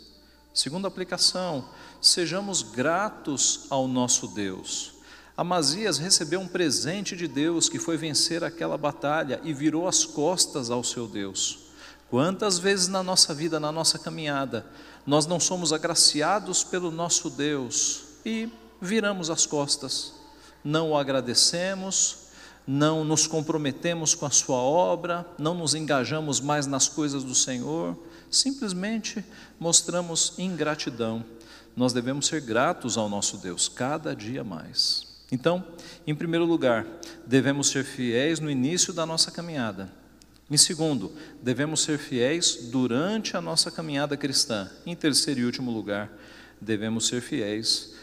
Segunda 0.54 0.88
aplicação, 0.88 1.68
sejamos 2.00 2.62
gratos 2.62 3.66
ao 3.70 3.88
nosso 3.88 4.28
Deus. 4.28 4.94
Amazias 5.36 5.98
recebeu 5.98 6.40
um 6.40 6.48
presente 6.48 7.16
de 7.16 7.28
Deus 7.28 7.68
que 7.68 7.80
foi 7.80 7.98
vencer 7.98 8.44
aquela 8.44 8.78
batalha 8.78 9.40
e 9.44 9.52
virou 9.52 9.88
as 9.88 10.06
costas 10.06 10.70
ao 10.70 10.84
seu 10.84 11.08
Deus. 11.08 11.72
Quantas 12.08 12.60
vezes 12.60 12.88
na 12.88 13.02
nossa 13.02 13.34
vida, 13.34 13.60
na 13.60 13.72
nossa 13.72 13.98
caminhada, 13.98 14.64
nós 15.04 15.26
não 15.26 15.40
somos 15.40 15.74
agraciados 15.74 16.64
pelo 16.64 16.92
nosso 16.92 17.32
Deus 17.32 18.04
e 18.24 18.48
viramos 18.80 19.32
as 19.32 19.48
costas, 19.48 20.14
não 20.64 20.92
o 20.92 20.98
agradecemos, 20.98 22.23
não 22.66 23.04
nos 23.04 23.28
comprometemos 23.28 24.16
com 24.16 24.26
a 24.26 24.30
Sua 24.30 24.58
obra, 24.58 25.26
não 25.38 25.54
nos 25.54 25.74
engajamos 25.76 26.40
mais 26.40 26.66
nas 26.66 26.88
coisas 26.88 27.24
do 27.24 27.36
Senhor, 27.36 27.98
simplesmente 28.30 29.24
mostramos 29.60 30.34
ingratidão. 30.38 31.24
Nós 31.76 31.94
devemos 31.94 32.28
ser 32.28 32.42
gratos 32.42 32.98
ao 32.98 33.10
nosso 33.10 33.38
Deus 33.38 33.68
cada 33.68 34.16
dia 34.16 34.44
mais. 34.44 35.08
Então, 35.32 35.64
em 36.06 36.14
primeiro 36.14 36.46
lugar, 36.46 36.86
devemos 37.26 37.70
ser 37.70 37.84
fiéis 37.84 38.40
no 38.40 38.50
início 38.50 38.94
da 38.94 39.06
nossa 39.06 39.32
caminhada 39.32 39.92
em 40.54 40.58
segundo, 40.58 41.12
devemos 41.42 41.82
ser 41.82 41.98
fiéis 41.98 42.70
durante 42.70 43.36
a 43.36 43.42
nossa 43.42 43.72
caminhada 43.72 44.18
cristã. 44.18 44.70
Em 44.86 44.96
terceiro 44.96 45.40
e 45.40 45.46
último 45.46 45.72
lugar, 45.72 46.12
devemos 46.62 47.08
ser 47.08 47.22
fiéis 47.22 47.96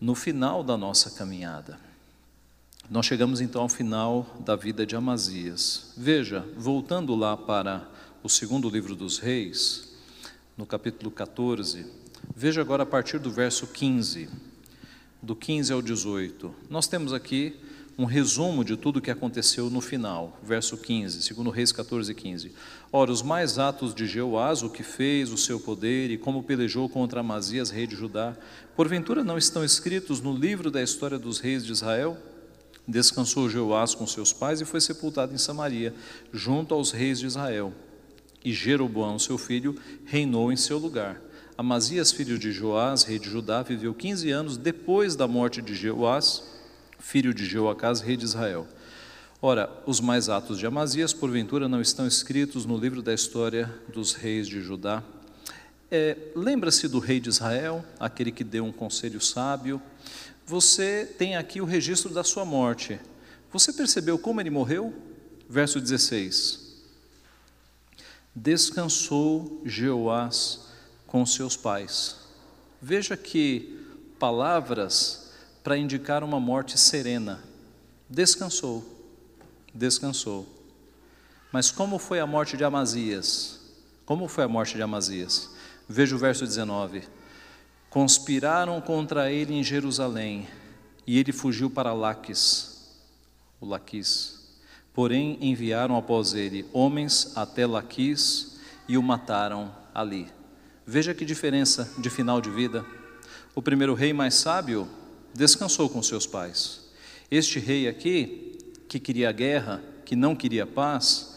no 0.00 0.14
final 0.14 0.64
da 0.64 0.76
nossa 0.76 1.10
caminhada. 1.10 1.78
Nós 2.90 3.06
chegamos 3.06 3.40
então 3.40 3.62
ao 3.62 3.68
final 3.68 4.36
da 4.44 4.54
vida 4.54 4.84
de 4.84 4.94
Amazias. 4.94 5.92
Veja, 5.96 6.44
voltando 6.56 7.14
lá 7.14 7.36
para 7.36 7.88
o 8.22 8.28
segundo 8.28 8.68
livro 8.68 8.94
dos 8.94 9.18
Reis, 9.18 9.94
no 10.58 10.66
capítulo 10.66 11.10
14, 11.10 11.86
veja 12.36 12.60
agora 12.60 12.82
a 12.82 12.86
partir 12.86 13.18
do 13.18 13.30
verso 13.30 13.66
15, 13.68 14.28
do 15.22 15.34
15 15.34 15.72
ao 15.72 15.80
18. 15.80 16.54
Nós 16.68 16.86
temos 16.86 17.12
aqui 17.14 17.56
um 17.96 18.04
resumo 18.04 18.64
de 18.64 18.76
tudo 18.76 18.98
o 18.98 19.02
que 19.02 19.10
aconteceu 19.10 19.70
no 19.70 19.80
final, 19.80 20.38
verso 20.42 20.76
15, 20.76 21.22
segundo 21.22 21.50
Reis 21.50 21.72
14, 21.72 22.14
15. 22.14 22.52
Ora, 22.92 23.12
os 23.12 23.22
mais 23.22 23.58
atos 23.58 23.94
de 23.94 24.06
Jeoás, 24.06 24.62
o 24.62 24.68
que 24.70 24.82
fez, 24.82 25.30
o 25.30 25.38
seu 25.38 25.60
poder 25.60 26.10
e 26.10 26.18
como 26.18 26.42
pelejou 26.42 26.88
contra 26.88 27.20
Amazias, 27.20 27.70
rei 27.70 27.86
de 27.86 27.94
Judá, 27.94 28.36
porventura 28.76 29.22
não 29.22 29.38
estão 29.38 29.64
escritos 29.64 30.20
no 30.20 30.34
livro 30.34 30.70
da 30.70 30.82
história 30.82 31.18
dos 31.18 31.38
reis 31.38 31.64
de 31.64 31.72
Israel? 31.72 32.18
Descansou 32.86 33.48
Jeoás 33.48 33.94
com 33.94 34.06
seus 34.06 34.32
pais 34.32 34.60
e 34.60 34.64
foi 34.64 34.80
sepultado 34.80 35.34
em 35.34 35.38
Samaria, 35.38 35.94
junto 36.32 36.74
aos 36.74 36.90
reis 36.90 37.20
de 37.20 37.26
Israel. 37.26 37.72
E 38.44 38.52
Jeroboão, 38.52 39.18
seu 39.18 39.38
filho, 39.38 39.76
reinou 40.04 40.52
em 40.52 40.56
seu 40.56 40.78
lugar. 40.78 41.20
Amazias, 41.56 42.10
filho 42.10 42.38
de 42.38 42.50
Joás, 42.50 43.04
rei 43.04 43.18
de 43.18 43.30
Judá, 43.30 43.62
viveu 43.62 43.94
15 43.94 44.30
anos 44.30 44.56
depois 44.56 45.14
da 45.14 45.28
morte 45.28 45.62
de 45.62 45.74
Jeoás, 45.74 46.42
filho 46.98 47.32
de 47.32 47.44
Jeoacás, 47.44 48.00
rei 48.00 48.16
de 48.16 48.24
Israel. 48.24 48.66
Ora, 49.40 49.70
os 49.86 50.00
mais 50.00 50.28
atos 50.28 50.58
de 50.58 50.66
Amazias, 50.66 51.12
porventura, 51.12 51.68
não 51.68 51.80
estão 51.80 52.06
escritos 52.06 52.64
no 52.64 52.78
livro 52.78 53.02
da 53.02 53.12
história 53.12 53.72
dos 53.92 54.12
reis 54.14 54.48
de 54.48 54.60
Judá. 54.60 55.02
É, 55.90 56.16
Lembra-se 56.34 56.88
do 56.88 56.98
rei 56.98 57.20
de 57.20 57.28
Israel, 57.28 57.84
aquele 58.00 58.32
que 58.32 58.44
deu 58.44 58.64
um 58.64 58.72
conselho 58.72 59.20
sábio. 59.20 59.82
Você 60.46 61.06
tem 61.18 61.36
aqui 61.36 61.60
o 61.60 61.64
registro 61.64 62.12
da 62.12 62.24
sua 62.24 62.44
morte. 62.44 62.98
Você 63.52 63.72
percebeu 63.72 64.18
como 64.18 64.40
ele 64.40 64.50
morreu? 64.50 64.94
Verso 65.48 65.80
16. 65.80 66.60
Descansou 68.34 69.62
Jeoás 69.64 70.68
com 71.06 71.24
seus 71.26 71.56
pais. 71.56 72.16
Veja 72.80 73.16
que 73.16 73.78
palavras 74.18 75.30
para 75.62 75.76
indicar 75.76 76.24
uma 76.24 76.40
morte 76.40 76.78
serena. 76.78 77.42
Descansou, 78.08 78.84
descansou. 79.72 80.46
Mas 81.52 81.70
como 81.70 81.98
foi 81.98 82.18
a 82.18 82.26
morte 82.26 82.56
de 82.56 82.64
Amazias? 82.64 83.60
Como 84.04 84.26
foi 84.26 84.44
a 84.44 84.48
morte 84.48 84.74
de 84.74 84.82
Amazias? 84.82 85.50
Veja 85.88 86.16
o 86.16 86.18
verso 86.18 86.44
19. 86.44 87.02
Conspiraram 87.92 88.80
contra 88.80 89.30
ele 89.30 89.52
em 89.52 89.62
Jerusalém, 89.62 90.48
e 91.06 91.18
ele 91.18 91.30
fugiu 91.30 91.68
para 91.68 91.92
Laques, 91.92 92.88
o 93.60 93.66
Laquis. 93.66 94.56
Porém, 94.94 95.36
enviaram 95.42 95.94
após 95.94 96.32
ele 96.32 96.64
homens 96.72 97.32
até 97.36 97.66
Laquis 97.66 98.58
e 98.88 98.96
o 98.96 99.02
mataram 99.02 99.70
ali. 99.94 100.26
Veja 100.86 101.12
que 101.12 101.22
diferença 101.22 101.92
de 101.98 102.08
final 102.08 102.40
de 102.40 102.48
vida. 102.48 102.82
O 103.54 103.60
primeiro 103.60 103.92
rei 103.92 104.14
mais 104.14 104.36
sábio 104.36 104.88
descansou 105.34 105.86
com 105.90 106.02
seus 106.02 106.26
pais. 106.26 106.80
Este 107.30 107.58
rei 107.58 107.86
aqui, 107.86 108.58
que 108.88 108.98
queria 108.98 109.30
guerra, 109.32 109.82
que 110.06 110.16
não 110.16 110.34
queria 110.34 110.66
paz, 110.66 111.36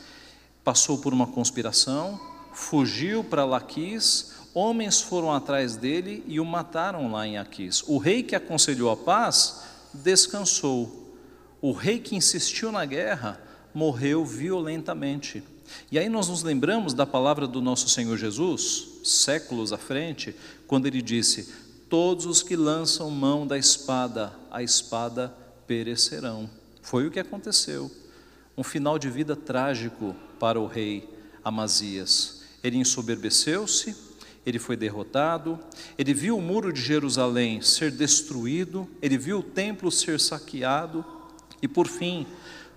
passou 0.64 1.00
por 1.00 1.14
uma 1.14 1.28
conspiração, 1.28 2.18
fugiu 2.54 3.26
para 3.26 3.44
Laquis, 3.44 4.35
homens 4.56 5.02
foram 5.02 5.34
atrás 5.34 5.76
dele 5.76 6.24
e 6.26 6.40
o 6.40 6.46
mataram 6.46 7.12
lá 7.12 7.28
em 7.28 7.38
Aquis. 7.38 7.84
O 7.86 7.98
rei 7.98 8.24
que 8.24 8.36
aconselhou 8.36 8.90
a 8.90 8.96
paz 8.96 9.62
descansou. 9.94 11.14
O 11.62 11.74
rei 11.74 12.00
que 12.00 12.16
insistiu 12.16 12.72
na 12.72 12.86
guerra 12.86 13.40
morreu 13.74 14.26
violentamente. 14.26 15.44
E 15.92 16.00
aí 16.00 16.08
nós 16.08 16.30
nos 16.30 16.42
lembramos 16.42 16.94
da 16.94 17.06
palavra 17.06 17.46
do 17.46 17.62
nosso 17.62 17.90
Senhor 17.90 18.18
Jesus, 18.18 18.88
séculos 19.04 19.74
à 19.74 19.78
frente, 19.78 20.34
quando 20.68 20.86
ele 20.86 21.02
disse: 21.02 21.54
todos 21.90 22.26
os 22.26 22.42
que 22.42 22.56
lançam 22.56 23.10
mão 23.10 23.46
da 23.46 23.58
espada, 23.58 24.34
a 24.50 24.64
espada 24.64 25.36
perecerão. 25.68 26.50
Foi 26.82 27.06
o 27.06 27.12
que 27.12 27.20
aconteceu. 27.20 27.92
Um 28.58 28.64
final 28.64 28.98
de 28.98 29.10
vida 29.10 29.36
trágico 29.36 30.16
para 30.40 30.60
o 30.60 30.68
rei 30.68 31.10
Amazias. 31.44 32.44
Ele 32.64 32.78
ensoberbeceu-se, 32.78 33.96
ele 34.46 34.60
foi 34.60 34.78
derrotado, 34.78 35.60
ele 35.98 36.14
viu 36.14 36.38
o 36.38 36.42
muro 36.42 36.72
de 36.72 36.82
Jerusalém 36.82 37.62
ser 37.62 37.92
destruído, 37.92 38.88
ele 39.02 39.18
viu 39.18 39.40
o 39.40 39.44
templo 39.44 39.92
ser 39.92 40.20
saqueado 40.20 41.04
e, 41.62 41.68
por 41.68 41.88
fim, 41.88 42.28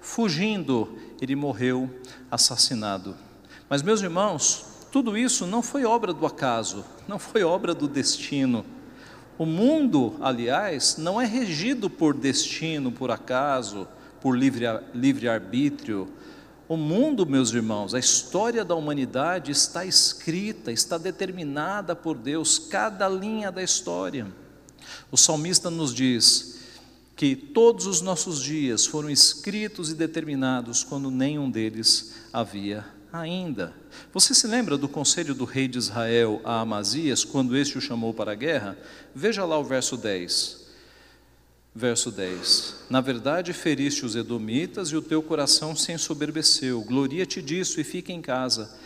fugindo, 0.00 0.96
ele 1.20 1.36
morreu 1.36 1.90
assassinado. 2.30 3.14
Mas, 3.68 3.82
meus 3.82 4.00
irmãos, 4.00 4.64
tudo 4.90 5.16
isso 5.16 5.46
não 5.46 5.62
foi 5.62 5.84
obra 5.84 6.14
do 6.14 6.24
acaso, 6.24 6.84
não 7.06 7.18
foi 7.18 7.44
obra 7.44 7.74
do 7.74 7.86
destino. 7.86 8.64
O 9.36 9.44
mundo, 9.44 10.16
aliás, 10.20 10.96
não 10.96 11.20
é 11.20 11.26
regido 11.26 11.90
por 11.90 12.14
destino, 12.14 12.90
por 12.90 13.10
acaso, 13.10 13.86
por 14.20 14.36
livre-arbítrio. 14.36 15.00
livre 15.00 15.28
arbítrio 15.28 16.08
o 16.68 16.76
mundo, 16.76 17.24
meus 17.24 17.50
irmãos, 17.52 17.94
a 17.94 17.98
história 17.98 18.62
da 18.64 18.74
humanidade 18.74 19.50
está 19.50 19.86
escrita, 19.86 20.70
está 20.70 20.98
determinada 20.98 21.96
por 21.96 22.16
Deus, 22.16 22.58
cada 22.58 23.08
linha 23.08 23.50
da 23.50 23.62
história. 23.62 24.26
O 25.10 25.16
salmista 25.16 25.70
nos 25.70 25.94
diz 25.94 26.58
que 27.16 27.34
todos 27.34 27.86
os 27.86 28.02
nossos 28.02 28.42
dias 28.42 28.84
foram 28.84 29.08
escritos 29.08 29.90
e 29.90 29.94
determinados 29.94 30.84
quando 30.84 31.10
nenhum 31.10 31.50
deles 31.50 32.14
havia 32.32 32.84
ainda. 33.10 33.72
Você 34.12 34.34
se 34.34 34.46
lembra 34.46 34.76
do 34.76 34.88
conselho 34.88 35.34
do 35.34 35.46
rei 35.46 35.66
de 35.66 35.78
Israel 35.78 36.40
a 36.44 36.60
Amazias, 36.60 37.24
quando 37.24 37.56
este 37.56 37.78
o 37.78 37.80
chamou 37.80 38.12
para 38.12 38.32
a 38.32 38.36
guerra? 38.36 38.76
Veja 39.14 39.44
lá 39.44 39.58
o 39.58 39.64
verso 39.64 39.96
10. 39.96 40.67
Verso 41.78 42.10
10: 42.10 42.74
Na 42.90 43.00
verdade, 43.00 43.52
feriste 43.52 44.04
os 44.04 44.16
edomitas 44.16 44.88
e 44.88 44.96
o 44.96 45.00
teu 45.00 45.22
coração 45.22 45.76
se 45.76 45.92
ensoberbeceu. 45.92 46.82
Gloria-te 46.82 47.40
disso 47.40 47.80
e 47.80 47.84
fica 47.84 48.10
em 48.10 48.20
casa. 48.20 48.76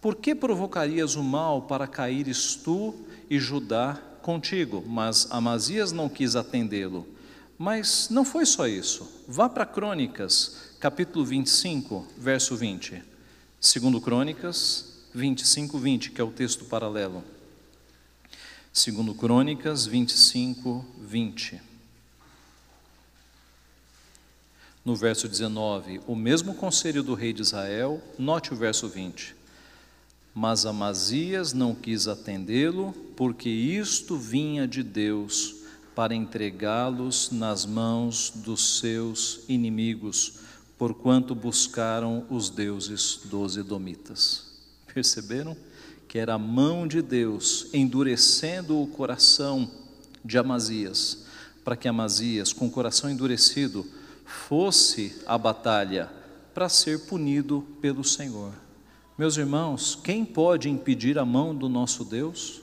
Por 0.00 0.14
que 0.14 0.32
provocarias 0.32 1.16
o 1.16 1.24
mal 1.24 1.62
para 1.62 1.88
caíres 1.88 2.54
tu 2.54 2.94
e 3.28 3.40
Judá 3.40 4.00
contigo? 4.22 4.84
Mas 4.86 5.26
Amazias 5.32 5.90
não 5.90 6.08
quis 6.08 6.36
atendê-lo. 6.36 7.04
Mas 7.58 8.10
não 8.10 8.24
foi 8.24 8.46
só 8.46 8.68
isso. 8.68 9.24
Vá 9.26 9.48
para 9.48 9.66
Crônicas, 9.66 10.76
capítulo 10.78 11.24
25, 11.24 12.06
verso 12.16 12.54
20. 12.54 13.02
Segundo 13.60 14.00
Crônicas 14.00 15.02
25, 15.12 15.76
20, 15.80 16.10
que 16.12 16.20
é 16.20 16.24
o 16.24 16.30
texto 16.30 16.64
paralelo. 16.66 17.24
Segundo 18.72 19.16
Crônicas 19.16 19.84
25, 19.84 20.84
20 21.00 21.74
no 24.86 24.94
verso 24.94 25.28
19, 25.28 26.00
o 26.06 26.14
mesmo 26.14 26.54
conselho 26.54 27.02
do 27.02 27.14
rei 27.14 27.32
de 27.32 27.42
Israel, 27.42 28.00
note 28.16 28.54
o 28.54 28.56
verso 28.56 28.88
20. 28.88 29.34
Mas 30.32 30.64
Amazias 30.64 31.52
não 31.52 31.74
quis 31.74 32.06
atendê-lo, 32.06 32.92
porque 33.16 33.48
isto 33.48 34.16
vinha 34.16 34.64
de 34.68 34.84
Deus 34.84 35.56
para 35.92 36.14
entregá-los 36.14 37.32
nas 37.32 37.66
mãos 37.66 38.30
dos 38.36 38.78
seus 38.78 39.40
inimigos, 39.48 40.34
porquanto 40.78 41.34
buscaram 41.34 42.24
os 42.30 42.48
deuses 42.48 43.22
dos 43.24 43.56
edomitas. 43.56 44.44
Perceberam? 44.94 45.56
Que 46.06 46.16
era 46.16 46.34
a 46.34 46.38
mão 46.38 46.86
de 46.86 47.02
Deus 47.02 47.66
endurecendo 47.74 48.80
o 48.80 48.86
coração 48.86 49.68
de 50.24 50.38
Amazias, 50.38 51.24
para 51.64 51.74
que 51.76 51.88
Amazias, 51.88 52.52
com 52.52 52.68
o 52.68 52.70
coração 52.70 53.10
endurecido, 53.10 53.84
fosse 54.26 55.22
a 55.24 55.38
batalha 55.38 56.10
para 56.52 56.68
ser 56.68 57.06
punido 57.06 57.66
pelo 57.80 58.04
Senhor. 58.04 58.52
Meus 59.16 59.36
irmãos, 59.36 59.98
quem 60.02 60.24
pode 60.24 60.68
impedir 60.68 61.18
a 61.18 61.24
mão 61.24 61.54
do 61.54 61.68
nosso 61.68 62.04
Deus? 62.04 62.60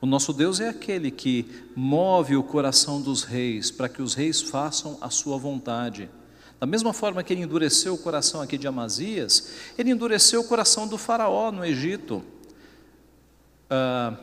O 0.00 0.06
nosso 0.06 0.32
Deus 0.32 0.60
é 0.60 0.68
aquele 0.68 1.10
que 1.10 1.50
move 1.74 2.36
o 2.36 2.42
coração 2.42 3.00
dos 3.00 3.24
reis 3.24 3.70
para 3.70 3.88
que 3.88 4.02
os 4.02 4.14
reis 4.14 4.42
façam 4.42 4.98
a 5.00 5.10
sua 5.10 5.38
vontade. 5.38 6.08
Da 6.60 6.66
mesma 6.66 6.92
forma 6.92 7.22
que 7.22 7.32
ele 7.32 7.42
endureceu 7.42 7.94
o 7.94 7.98
coração 7.98 8.40
aqui 8.40 8.56
de 8.56 8.68
Amazias, 8.68 9.50
ele 9.76 9.90
endureceu 9.90 10.42
o 10.42 10.44
coração 10.44 10.86
do 10.86 10.96
Faraó 10.96 11.50
no 11.50 11.64
Egito. 11.64 12.22
Ah, 13.68 14.16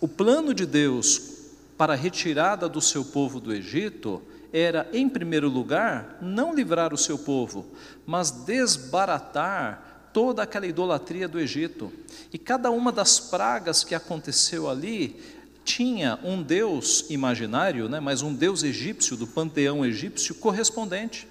o 0.00 0.06
plano 0.06 0.54
de 0.54 0.66
Deus 0.66 1.34
para 1.76 1.94
a 1.94 1.96
retirada 1.96 2.68
do 2.68 2.80
seu 2.80 3.04
povo 3.04 3.40
do 3.40 3.52
Egito 3.52 4.22
era, 4.56 4.88
em 4.92 5.08
primeiro 5.08 5.48
lugar, 5.48 6.16
não 6.22 6.54
livrar 6.54 6.94
o 6.94 6.96
seu 6.96 7.18
povo, 7.18 7.66
mas 8.06 8.30
desbaratar 8.30 10.10
toda 10.12 10.44
aquela 10.44 10.64
idolatria 10.64 11.26
do 11.26 11.40
Egito. 11.40 11.92
E 12.32 12.38
cada 12.38 12.70
uma 12.70 12.92
das 12.92 13.18
pragas 13.18 13.82
que 13.82 13.96
aconteceu 13.96 14.70
ali 14.70 15.20
tinha 15.64 16.20
um 16.22 16.40
deus 16.40 17.04
imaginário, 17.10 17.88
né, 17.88 17.98
mas 17.98 18.22
um 18.22 18.32
deus 18.32 18.62
egípcio, 18.62 19.16
do 19.16 19.26
panteão 19.26 19.84
egípcio, 19.84 20.36
correspondente. 20.36 21.26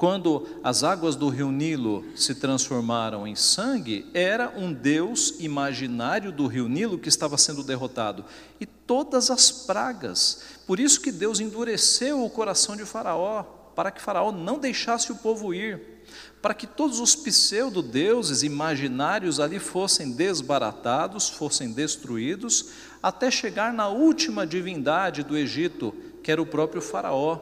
Quando 0.00 0.46
as 0.64 0.82
águas 0.82 1.14
do 1.14 1.28
rio 1.28 1.50
Nilo 1.50 2.04
se 2.16 2.34
transformaram 2.34 3.26
em 3.26 3.34
sangue, 3.34 4.06
era 4.14 4.48
um 4.56 4.72
deus 4.72 5.34
imaginário 5.40 6.32
do 6.32 6.46
rio 6.46 6.68
Nilo 6.68 6.96
que 6.98 7.10
estava 7.10 7.36
sendo 7.36 7.62
derrotado. 7.62 8.24
E 8.58 8.64
todas 8.64 9.30
as 9.30 9.50
pragas. 9.50 10.42
Por 10.70 10.78
isso 10.78 11.00
que 11.00 11.10
Deus 11.10 11.40
endureceu 11.40 12.24
o 12.24 12.30
coração 12.30 12.76
de 12.76 12.84
Faraó, 12.84 13.42
para 13.74 13.90
que 13.90 14.00
Faraó 14.00 14.30
não 14.30 14.56
deixasse 14.56 15.10
o 15.10 15.16
povo 15.16 15.52
ir, 15.52 16.04
para 16.40 16.54
que 16.54 16.64
todos 16.64 17.00
os 17.00 17.16
pseudo-deuses 17.16 18.44
imaginários 18.44 19.40
ali 19.40 19.58
fossem 19.58 20.12
desbaratados, 20.12 21.28
fossem 21.28 21.72
destruídos, 21.72 22.66
até 23.02 23.32
chegar 23.32 23.72
na 23.72 23.88
última 23.88 24.46
divindade 24.46 25.24
do 25.24 25.36
Egito, 25.36 25.92
que 26.22 26.30
era 26.30 26.40
o 26.40 26.46
próprio 26.46 26.80
Faraó. 26.80 27.40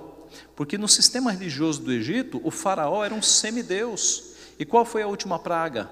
Porque 0.56 0.78
no 0.78 0.88
sistema 0.88 1.30
religioso 1.30 1.82
do 1.82 1.92
Egito, 1.92 2.40
o 2.42 2.50
faraó 2.50 3.04
era 3.04 3.12
um 3.12 3.20
semideus. 3.20 4.32
E 4.58 4.64
qual 4.64 4.86
foi 4.86 5.02
a 5.02 5.06
última 5.06 5.38
praga? 5.38 5.90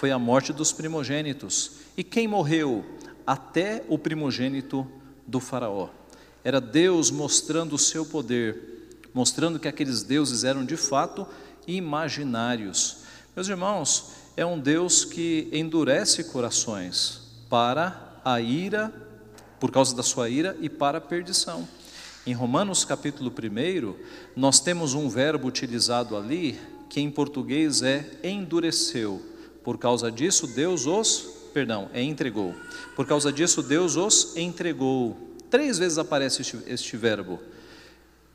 Foi 0.00 0.10
a 0.10 0.18
morte 0.18 0.52
dos 0.52 0.72
primogênitos. 0.72 1.74
E 1.96 2.02
quem 2.02 2.26
morreu? 2.26 2.84
Até 3.24 3.84
o 3.88 3.96
primogênito 3.96 4.84
do 5.24 5.38
faraó. 5.38 6.01
Era 6.44 6.60
Deus 6.60 7.10
mostrando 7.10 7.74
o 7.74 7.78
seu 7.78 8.04
poder, 8.04 8.98
mostrando 9.14 9.58
que 9.58 9.68
aqueles 9.68 10.02
deuses 10.02 10.44
eram 10.44 10.64
de 10.64 10.76
fato 10.76 11.26
imaginários. 11.66 12.98
Meus 13.34 13.48
irmãos, 13.48 14.12
é 14.36 14.44
um 14.44 14.58
Deus 14.58 15.04
que 15.04 15.48
endurece 15.52 16.24
corações 16.24 17.20
para 17.48 18.20
a 18.24 18.40
ira, 18.40 18.92
por 19.60 19.70
causa 19.70 19.94
da 19.94 20.02
sua 20.02 20.28
ira 20.28 20.56
e 20.60 20.68
para 20.68 20.98
a 20.98 21.00
perdição. 21.00 21.68
Em 22.26 22.32
Romanos 22.32 22.84
capítulo 22.84 23.30
1, 23.30 23.94
nós 24.34 24.60
temos 24.60 24.94
um 24.94 25.08
verbo 25.08 25.48
utilizado 25.48 26.16
ali 26.16 26.58
que 26.88 27.00
em 27.00 27.10
português 27.10 27.82
é 27.82 28.06
endureceu. 28.22 29.22
Por 29.64 29.78
causa 29.78 30.10
disso, 30.10 30.46
Deus 30.46 30.86
os, 30.86 31.20
perdão, 31.54 31.88
é 31.92 32.02
entregou. 32.02 32.54
Por 32.94 33.06
causa 33.06 33.32
disso, 33.32 33.62
Deus 33.62 33.96
os 33.96 34.36
entregou. 34.36 35.31
Três 35.52 35.78
vezes 35.78 35.98
aparece 35.98 36.40
este, 36.40 36.58
este 36.66 36.96
verbo. 36.96 37.38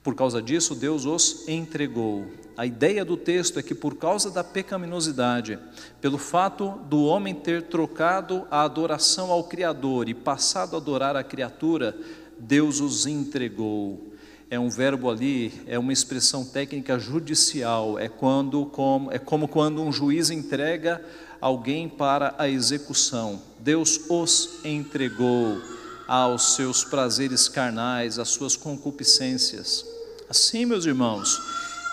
Por 0.04 0.14
causa 0.14 0.40
disso, 0.40 0.76
Deus 0.76 1.04
os 1.04 1.48
entregou. 1.48 2.28
A 2.56 2.64
ideia 2.64 3.04
do 3.04 3.18
texto 3.18 3.58
é 3.58 3.64
que, 3.64 3.74
por 3.74 3.96
causa 3.96 4.30
da 4.30 4.44
pecaminosidade, 4.44 5.58
pelo 6.00 6.20
fato 6.20 6.80
do 6.88 7.06
homem 7.06 7.34
ter 7.34 7.64
trocado 7.64 8.46
a 8.52 8.62
adoração 8.62 9.32
ao 9.32 9.46
Criador 9.46 10.08
e 10.08 10.14
passado 10.14 10.76
a 10.76 10.78
adorar 10.78 11.16
a 11.16 11.24
criatura, 11.24 11.98
Deus 12.38 12.80
os 12.82 13.08
entregou. 13.08 14.14
É 14.48 14.60
um 14.60 14.70
verbo 14.70 15.10
ali, 15.10 15.52
é 15.66 15.80
uma 15.80 15.92
expressão 15.92 16.46
técnica 16.46 17.00
judicial, 17.00 17.98
é, 17.98 18.08
quando, 18.08 18.64
como, 18.68 19.12
é 19.12 19.18
como 19.18 19.48
quando 19.48 19.82
um 19.82 19.92
juiz 19.92 20.30
entrega 20.30 21.04
alguém 21.42 21.90
para 21.90 22.36
a 22.38 22.48
execução. 22.48 23.42
Deus 23.60 24.02
os 24.08 24.64
entregou 24.64 25.60
aos 26.08 26.56
seus 26.56 26.84
prazeres 26.84 27.50
carnais, 27.50 28.18
às 28.18 28.30
suas 28.30 28.56
concupiscências. 28.56 29.86
Assim, 30.30 30.66
meus 30.66 30.86
irmãos, 30.86 31.40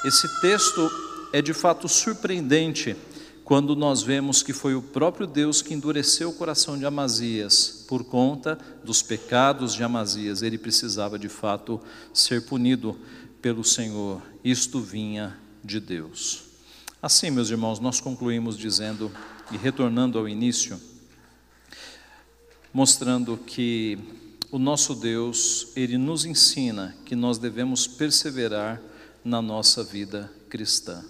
esse 0.05 0.41
texto 0.41 0.91
é 1.33 1.43
de 1.43 1.53
fato 1.53 1.89
surpreendente 1.89 2.97
quando 3.45 3.77
nós 3.77 4.03
vemos 4.03 4.43
que 4.43 4.53
foi 4.53 4.75
o 4.75 4.81
próprio 4.81 5.27
Deus 5.27 5.61
que 5.61 5.75
endureceu 5.75 6.31
o 6.31 6.35
coração 6.35 6.79
de 6.79 6.87
Amazias 6.87 7.85
por 7.87 8.05
conta 8.05 8.59
dos 8.83 9.03
pecados 9.03 9.75
de 9.75 9.83
Amazias. 9.83 10.43
Ele 10.43 10.57
precisava 10.57 11.19
de 11.19 11.29
fato 11.29 11.81
ser 12.13 12.47
punido 12.47 12.99
pelo 13.43 13.63
Senhor. 13.63 14.23
Isto 14.43 14.81
vinha 14.81 15.37
de 15.63 15.79
Deus. 15.79 16.45
Assim, 17.03 17.31
meus 17.31 17.51
irmãos, 17.51 17.79
nós 17.79 18.01
concluímos 18.01 18.57
dizendo 18.57 19.13
e 19.51 19.59
retornando 19.59 20.19
ao 20.19 20.27
início, 20.27 20.81
mostrando 22.75 23.37
que 23.37 23.97
o 24.51 24.59
nosso 24.59 24.97
Deus, 24.97 25.69
ele 25.77 25.97
nos 25.97 26.25
ensina 26.25 26.97
que 27.05 27.15
nós 27.15 27.39
devemos 27.39 27.87
perseverar 27.87 28.83
na 29.25 29.41
nossa 29.41 29.85
vida 29.85 30.31
cristã. 30.49 31.05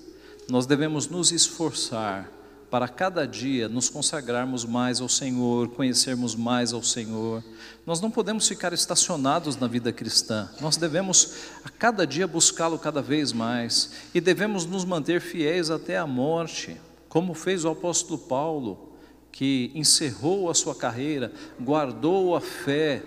Nós 0.46 0.66
devemos 0.66 1.08
nos 1.08 1.32
esforçar 1.32 2.30
para 2.70 2.86
cada 2.86 3.26
dia 3.26 3.68
nos 3.68 3.88
consagrarmos 3.88 4.64
mais 4.64 5.00
ao 5.00 5.08
Senhor, 5.08 5.68
conhecermos 5.68 6.34
mais 6.34 6.72
ao 6.72 6.82
Senhor. 6.82 7.42
Nós 7.86 8.00
não 8.00 8.10
podemos 8.10 8.46
ficar 8.46 8.72
estacionados 8.72 9.56
na 9.56 9.66
vida 9.66 9.92
cristã, 9.92 10.50
nós 10.60 10.76
devemos 10.76 11.34
a 11.64 11.70
cada 11.70 12.06
dia 12.06 12.26
buscá-lo 12.26 12.78
cada 12.78 13.00
vez 13.00 13.32
mais 13.32 13.92
e 14.12 14.20
devemos 14.20 14.66
nos 14.66 14.84
manter 14.84 15.20
fiéis 15.20 15.70
até 15.70 15.96
a 15.96 16.06
morte, 16.06 16.76
como 17.08 17.32
fez 17.32 17.64
o 17.64 17.70
apóstolo 17.70 18.18
Paulo, 18.18 18.93
que 19.34 19.72
encerrou 19.74 20.48
a 20.48 20.54
sua 20.54 20.76
carreira, 20.76 21.32
guardou 21.60 22.36
a 22.36 22.40
fé, 22.40 23.02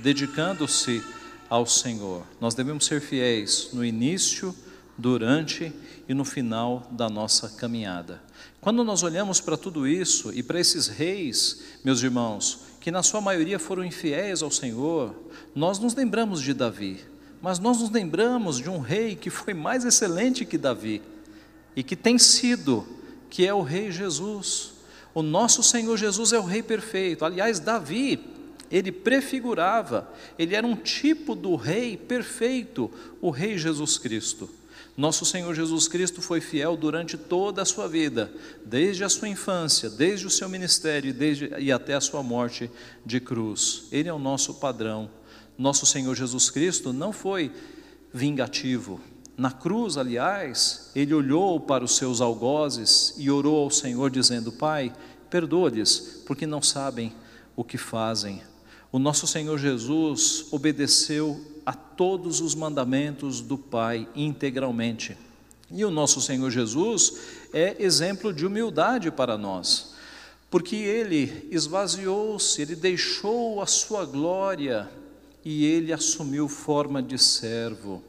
dedicando-se 0.00 1.00
ao 1.48 1.64
Senhor. 1.66 2.26
Nós 2.40 2.52
devemos 2.52 2.84
ser 2.84 3.00
fiéis 3.00 3.68
no 3.72 3.84
início, 3.84 4.52
durante 4.98 5.72
e 6.08 6.12
no 6.12 6.24
final 6.24 6.88
da 6.90 7.08
nossa 7.08 7.48
caminhada. 7.50 8.20
Quando 8.60 8.82
nós 8.82 9.04
olhamos 9.04 9.40
para 9.40 9.56
tudo 9.56 9.86
isso 9.86 10.32
e 10.34 10.42
para 10.42 10.58
esses 10.58 10.88
reis, 10.88 11.62
meus 11.84 12.02
irmãos, 12.02 12.58
que 12.80 12.90
na 12.90 13.04
sua 13.04 13.20
maioria 13.20 13.60
foram 13.60 13.84
infiéis 13.84 14.42
ao 14.42 14.50
Senhor, 14.50 15.14
nós 15.54 15.78
nos 15.78 15.94
lembramos 15.94 16.42
de 16.42 16.54
Davi, 16.54 16.98
mas 17.40 17.60
nós 17.60 17.78
nos 17.78 17.90
lembramos 17.90 18.56
de 18.56 18.68
um 18.68 18.80
rei 18.80 19.14
que 19.14 19.30
foi 19.30 19.54
mais 19.54 19.84
excelente 19.84 20.44
que 20.44 20.58
Davi 20.58 21.00
e 21.76 21.84
que 21.84 21.94
tem 21.94 22.18
sido, 22.18 22.84
que 23.30 23.46
é 23.46 23.54
o 23.54 23.62
rei 23.62 23.92
Jesus. 23.92 24.76
O 25.14 25.22
nosso 25.22 25.62
Senhor 25.62 25.96
Jesus 25.96 26.32
é 26.32 26.38
o 26.38 26.44
rei 26.44 26.62
perfeito. 26.62 27.24
Aliás, 27.24 27.58
Davi, 27.58 28.20
ele 28.70 28.92
prefigurava, 28.92 30.12
ele 30.38 30.54
era 30.54 30.66
um 30.66 30.76
tipo 30.76 31.34
do 31.34 31.56
rei 31.56 31.96
perfeito, 31.96 32.90
o 33.20 33.30
rei 33.30 33.56
Jesus 33.56 33.98
Cristo. 33.98 34.48
Nosso 34.96 35.24
Senhor 35.24 35.54
Jesus 35.54 35.86
Cristo 35.86 36.20
foi 36.20 36.40
fiel 36.40 36.76
durante 36.76 37.16
toda 37.16 37.62
a 37.62 37.64
sua 37.64 37.86
vida, 37.88 38.32
desde 38.64 39.04
a 39.04 39.08
sua 39.08 39.28
infância, 39.28 39.88
desde 39.88 40.26
o 40.26 40.30
seu 40.30 40.48
ministério 40.48 41.14
desde, 41.14 41.52
e 41.58 41.70
até 41.70 41.94
a 41.94 42.00
sua 42.00 42.20
morte 42.20 42.68
de 43.06 43.20
cruz. 43.20 43.84
Ele 43.92 44.08
é 44.08 44.12
o 44.12 44.18
nosso 44.18 44.54
padrão. 44.54 45.08
Nosso 45.56 45.86
Senhor 45.86 46.14
Jesus 46.16 46.50
Cristo 46.50 46.92
não 46.92 47.12
foi 47.12 47.52
vingativo. 48.12 49.00
Na 49.38 49.52
cruz, 49.52 49.96
aliás, 49.96 50.90
ele 50.96 51.14
olhou 51.14 51.60
para 51.60 51.84
os 51.84 51.94
seus 51.94 52.20
algozes 52.20 53.14
e 53.16 53.30
orou 53.30 53.62
ao 53.62 53.70
Senhor, 53.70 54.10
dizendo: 54.10 54.50
Pai, 54.50 54.92
perdoa-lhes, 55.30 56.24
porque 56.26 56.44
não 56.44 56.60
sabem 56.60 57.12
o 57.54 57.62
que 57.62 57.78
fazem. 57.78 58.42
O 58.90 58.98
nosso 58.98 59.28
Senhor 59.28 59.56
Jesus 59.56 60.46
obedeceu 60.50 61.40
a 61.64 61.72
todos 61.72 62.40
os 62.40 62.56
mandamentos 62.56 63.40
do 63.40 63.56
Pai 63.56 64.08
integralmente. 64.16 65.16
E 65.70 65.84
o 65.84 65.90
nosso 65.90 66.20
Senhor 66.20 66.50
Jesus 66.50 67.20
é 67.52 67.76
exemplo 67.78 68.32
de 68.32 68.44
humildade 68.44 69.08
para 69.08 69.38
nós, 69.38 69.94
porque 70.50 70.74
ele 70.74 71.46
esvaziou-se, 71.52 72.60
ele 72.60 72.74
deixou 72.74 73.62
a 73.62 73.66
sua 73.66 74.04
glória 74.04 74.90
e 75.44 75.64
ele 75.64 75.92
assumiu 75.92 76.48
forma 76.48 77.00
de 77.00 77.16
servo. 77.16 78.02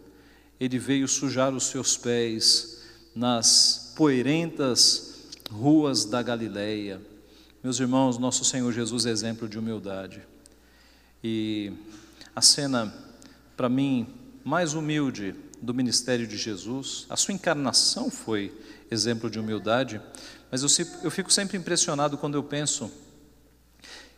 Ele 0.59 0.77
veio 0.77 1.07
sujar 1.07 1.53
os 1.53 1.67
seus 1.67 1.95
pés 1.97 2.81
nas 3.15 3.93
poeirentas 3.95 5.29
ruas 5.51 6.05
da 6.05 6.21
Galileia. 6.21 7.01
Meus 7.63 7.79
irmãos, 7.79 8.17
nosso 8.17 8.43
Senhor 8.45 8.71
Jesus 8.71 9.05
é 9.05 9.09
exemplo 9.09 9.47
de 9.47 9.57
humildade. 9.57 10.21
E 11.23 11.73
a 12.35 12.41
cena 12.41 12.93
para 13.59 13.67
mim, 13.67 14.07
mais 14.41 14.73
humilde 14.73 15.35
do 15.61 15.73
ministério 15.73 16.25
de 16.25 16.37
Jesus. 16.37 17.05
A 17.09 17.17
sua 17.17 17.33
encarnação 17.33 18.09
foi 18.09 18.57
exemplo 18.89 19.29
de 19.29 19.37
humildade, 19.37 20.01
mas 20.49 20.63
eu, 20.63 20.87
eu 21.03 21.11
fico 21.11 21.29
sempre 21.29 21.57
impressionado 21.57 22.17
quando 22.17 22.35
eu 22.35 22.43
penso 22.43 22.89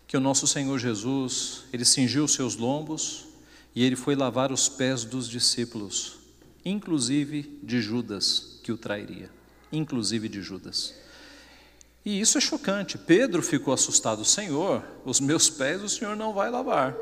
que 0.06 0.16
o 0.16 0.20
nosso 0.20 0.46
Senhor 0.46 0.78
Jesus, 0.78 1.64
ele 1.74 1.84
cingiu 1.84 2.26
os 2.26 2.34
seus 2.34 2.56
lombos 2.56 3.26
e 3.74 3.84
ele 3.84 3.96
foi 3.96 4.16
lavar 4.16 4.52
os 4.52 4.70
pés 4.70 5.04
dos 5.04 5.28
discípulos, 5.28 6.20
inclusive 6.64 7.60
de 7.64 7.82
Judas, 7.82 8.60
que 8.64 8.72
o 8.72 8.78
trairia, 8.78 9.30
inclusive 9.72 10.30
de 10.30 10.42
Judas. 10.42 10.94
E 12.04 12.20
isso 12.20 12.38
é 12.38 12.42
chocante. 12.42 12.98
Pedro 12.98 13.42
ficou 13.42 13.74
assustado: 13.74 14.26
Senhor, 14.26 14.84
os 15.06 15.20
meus 15.20 15.50
pés 15.50 15.82
o 15.82 15.90
Senhor 15.90 16.16
não 16.16 16.34
vai 16.34 16.50
lavar 16.50 16.96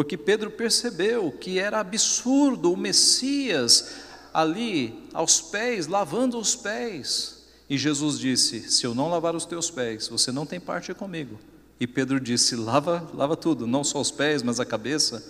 porque 0.00 0.16
Pedro 0.16 0.50
percebeu 0.50 1.30
que 1.30 1.58
era 1.58 1.78
absurdo 1.78 2.72
o 2.72 2.76
Messias 2.76 3.96
ali 4.32 4.98
aos 5.12 5.42
pés, 5.42 5.86
lavando 5.86 6.38
os 6.38 6.56
pés. 6.56 7.44
E 7.68 7.76
Jesus 7.76 8.18
disse: 8.18 8.70
Se 8.70 8.86
eu 8.86 8.94
não 8.94 9.10
lavar 9.10 9.36
os 9.36 9.44
teus 9.44 9.70
pés, 9.70 10.08
você 10.08 10.32
não 10.32 10.46
tem 10.46 10.58
parte 10.58 10.94
comigo. 10.94 11.38
E 11.78 11.86
Pedro 11.86 12.18
disse: 12.18 12.56
Lava, 12.56 13.10
lava 13.12 13.36
tudo, 13.36 13.66
não 13.66 13.84
só 13.84 14.00
os 14.00 14.10
pés, 14.10 14.42
mas 14.42 14.58
a 14.58 14.64
cabeça. 14.64 15.22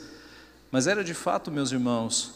Mas 0.71 0.87
era 0.87 1.03
de 1.03 1.15
fato, 1.15 1.51
meus 1.51 1.73
irmãos, 1.73 2.35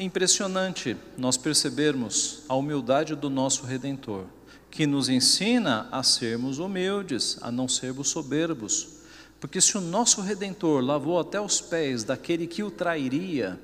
impressionante 0.00 0.96
nós 1.16 1.36
percebermos 1.36 2.42
a 2.48 2.56
humildade 2.56 3.14
do 3.14 3.28
nosso 3.28 3.64
Redentor, 3.64 4.24
que 4.70 4.86
nos 4.86 5.08
ensina 5.08 5.88
a 5.92 6.02
sermos 6.02 6.58
humildes, 6.58 7.38
a 7.42 7.50
não 7.50 7.68
sermos 7.68 8.08
soberbos. 8.08 9.00
Porque 9.40 9.60
se 9.60 9.76
o 9.76 9.80
nosso 9.80 10.20
redentor 10.20 10.84
lavou 10.84 11.18
até 11.18 11.40
os 11.40 11.60
pés 11.60 12.04
daquele 12.04 12.46
que 12.46 12.62
o 12.62 12.70
trairia, 12.70 13.58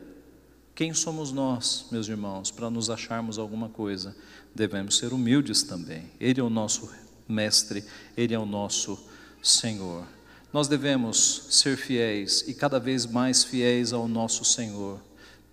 quem 0.75 0.93
somos 0.95 1.33
nós, 1.33 1.87
meus 1.91 2.09
irmãos, 2.09 2.51
para 2.51 2.71
nos 2.71 2.91
acharmos 2.91 3.39
alguma 3.39 3.69
coisa? 3.69 4.17
Devemos 4.55 4.97
ser 4.97 5.13
humildes 5.13 5.63
também. 5.63 6.11
Ele 6.19 6.41
é 6.41 6.43
o 6.43 6.51
nosso 6.51 6.91
mestre, 7.29 7.85
ele 8.17 8.35
é 8.35 8.39
o 8.39 8.47
nosso 8.47 8.99
Senhor. 9.43 10.05
Nós 10.53 10.67
devemos 10.67 11.47
ser 11.51 11.77
fiéis 11.77 12.45
e 12.49 12.55
cada 12.55 12.81
vez 12.81 13.05
mais 13.05 13.45
fiéis 13.45 13.93
ao 13.93 14.09
nosso 14.09 14.45
Senhor. 14.45 14.99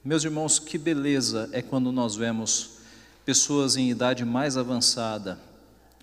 Meus 0.05 0.25
irmãos, 0.25 0.59
que 0.59 0.77
beleza 0.77 1.49
é 1.53 1.61
quando 1.61 1.89
nós 1.89 2.13
vemos 2.13 2.71
pessoas 3.23 3.77
em 3.77 3.89
idade 3.89 4.25
mais 4.25 4.57
avançada, 4.57 5.39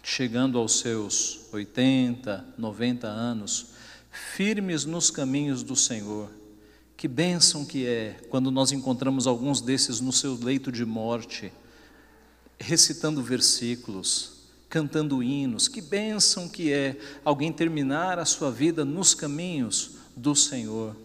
chegando 0.02 0.56
aos 0.56 0.78
seus 0.78 1.40
80, 1.52 2.42
90 2.56 3.06
anos, 3.06 3.66
firmes 4.10 4.86
nos 4.86 5.10
caminhos 5.10 5.62
do 5.62 5.76
Senhor. 5.76 6.30
Que 6.96 7.06
bênção 7.06 7.62
que 7.62 7.86
é 7.86 8.18
quando 8.30 8.50
nós 8.50 8.72
encontramos 8.72 9.26
alguns 9.26 9.60
desses 9.60 10.00
no 10.00 10.14
seu 10.14 10.34
leito 10.34 10.72
de 10.72 10.86
morte, 10.86 11.52
recitando 12.58 13.22
versículos, 13.22 14.48
cantando 14.70 15.22
hinos. 15.22 15.68
Que 15.68 15.82
bênção 15.82 16.48
que 16.48 16.72
é 16.72 16.98
alguém 17.22 17.52
terminar 17.52 18.18
a 18.18 18.24
sua 18.24 18.50
vida 18.50 18.82
nos 18.82 19.12
caminhos 19.12 19.96
do 20.16 20.34
Senhor. 20.34 20.96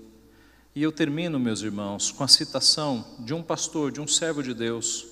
E 0.76 0.84
eu 0.84 0.92
termino, 0.92 1.40
meus 1.40 1.62
irmãos, 1.62 2.12
com 2.12 2.22
a 2.22 2.28
citação 2.28 3.06
de 3.20 3.34
um 3.34 3.42
pastor, 3.42 3.94
de 3.94 4.02
um 4.02 4.08
servo 4.08 4.44
de 4.44 4.54
Deus, 4.54 5.06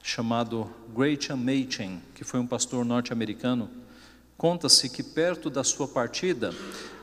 chamado 0.00 0.72
Graham 0.94 1.38
Machen, 1.38 2.00
que 2.14 2.22
foi 2.22 2.38
um 2.38 2.46
pastor 2.46 2.84
norte-americano. 2.84 3.68
Conta-se 4.38 4.88
que 4.88 5.02
perto 5.02 5.50
da 5.50 5.64
sua 5.64 5.88
partida, 5.88 6.54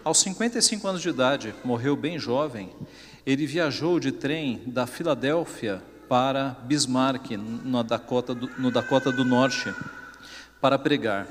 aos 0.01 0.19
55 0.19 0.87
anos 0.87 1.01
de 1.01 1.09
idade, 1.09 1.53
morreu 1.61 1.93
bem 1.93 2.17
jovem, 2.17 2.71
ele 3.25 3.45
viajou 3.45 3.99
de 3.99 4.13
trem 4.13 4.63
da 4.65 4.87
Filadélfia 4.87 5.83
para 6.07 6.51
Bismarck, 6.63 7.31
Dakota 7.85 8.33
do, 8.33 8.47
no 8.57 8.71
Dakota 8.71 9.11
do 9.11 9.25
Norte, 9.25 9.75
para 10.61 10.79
pregar. 10.79 11.27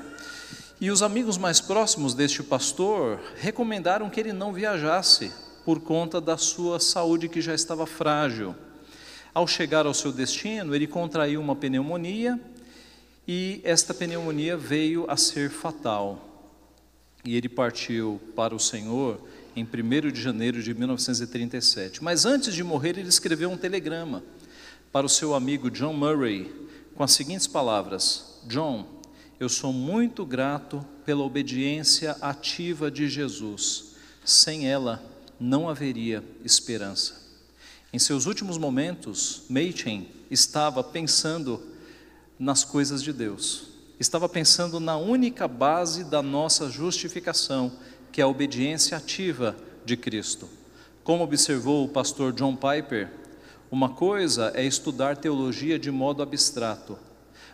E 0.79 0.91
os 0.91 1.01
amigos 1.01 1.39
mais 1.39 1.59
próximos 1.59 2.13
deste 2.13 2.43
pastor 2.43 3.19
recomendaram 3.37 4.07
que 4.07 4.19
ele 4.19 4.31
não 4.31 4.53
viajasse 4.53 5.31
por 5.65 5.79
conta 5.81 6.19
da 6.19 6.37
sua 6.37 6.79
saúde 6.79 7.29
que 7.29 7.41
já 7.41 7.53
estava 7.53 7.85
frágil. 7.85 8.55
Ao 9.33 9.47
chegar 9.47 9.85
ao 9.85 9.93
seu 9.93 10.11
destino, 10.11 10.75
ele 10.75 10.87
contraiu 10.87 11.39
uma 11.39 11.55
pneumonia 11.55 12.39
e 13.27 13.61
esta 13.63 13.93
pneumonia 13.93 14.57
veio 14.57 15.05
a 15.07 15.15
ser 15.15 15.49
fatal. 15.49 16.27
E 17.23 17.35
ele 17.35 17.47
partiu 17.47 18.19
para 18.35 18.55
o 18.55 18.59
Senhor 18.59 19.21
em 19.55 19.63
1 19.63 20.11
de 20.11 20.21
janeiro 20.21 20.61
de 20.61 20.73
1937. 20.73 22.03
Mas 22.03 22.25
antes 22.25 22.53
de 22.53 22.63
morrer, 22.63 22.97
ele 22.97 23.09
escreveu 23.09 23.49
um 23.49 23.57
telegrama 23.57 24.23
para 24.91 25.05
o 25.05 25.09
seu 25.09 25.33
amigo 25.33 25.69
John 25.69 25.93
Murray 25.93 26.51
com 26.95 27.03
as 27.03 27.11
seguintes 27.11 27.47
palavras: 27.47 28.39
John, 28.47 28.87
eu 29.39 29.47
sou 29.47 29.71
muito 29.71 30.25
grato 30.25 30.85
pela 31.05 31.23
obediência 31.23 32.17
ativa 32.21 32.91
de 32.91 33.07
Jesus. 33.07 33.91
Sem 34.23 34.67
ela, 34.67 35.03
não 35.41 35.67
haveria 35.67 36.23
esperança. 36.45 37.19
Em 37.91 37.97
seus 37.97 38.27
últimos 38.27 38.59
momentos, 38.59 39.41
Machen 39.49 40.07
estava 40.29 40.83
pensando 40.83 41.59
nas 42.37 42.63
coisas 42.63 43.01
de 43.01 43.11
Deus. 43.11 43.69
Estava 43.99 44.29
pensando 44.29 44.79
na 44.79 44.97
única 44.97 45.47
base 45.47 46.03
da 46.03 46.21
nossa 46.21 46.69
justificação, 46.69 47.71
que 48.11 48.21
é 48.21 48.23
a 48.23 48.27
obediência 48.27 48.95
ativa 48.95 49.55
de 49.83 49.97
Cristo. 49.97 50.47
Como 51.03 51.23
observou 51.23 51.85
o 51.85 51.89
pastor 51.89 52.31
John 52.33 52.55
Piper, 52.55 53.11
uma 53.71 53.89
coisa 53.89 54.51
é 54.53 54.63
estudar 54.63 55.17
teologia 55.17 55.79
de 55.79 55.89
modo 55.89 56.21
abstrato, 56.21 56.99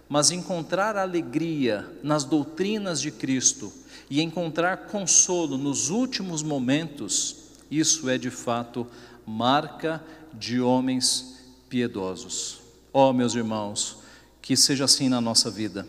mas 0.09 0.29
encontrar 0.29 0.97
alegria 0.97 1.89
nas 2.03 2.25
doutrinas 2.25 2.99
de 2.99 3.11
Cristo 3.11 3.71
e 4.09 4.21
encontrar 4.21 4.87
consolo 4.87 5.57
nos 5.57 5.89
últimos 5.89 6.43
momentos, 6.43 7.46
isso 7.69 8.09
é 8.09 8.17
de 8.17 8.29
fato 8.29 8.87
marca 9.25 10.03
de 10.33 10.61
homens 10.61 11.37
piedosos. 11.69 12.59
Ó 12.93 13.09
oh, 13.09 13.13
meus 13.13 13.35
irmãos, 13.35 13.97
que 14.41 14.55
seja 14.55 14.85
assim 14.85 15.09
na 15.09 15.19
nossa 15.19 15.51
vida, 15.51 15.87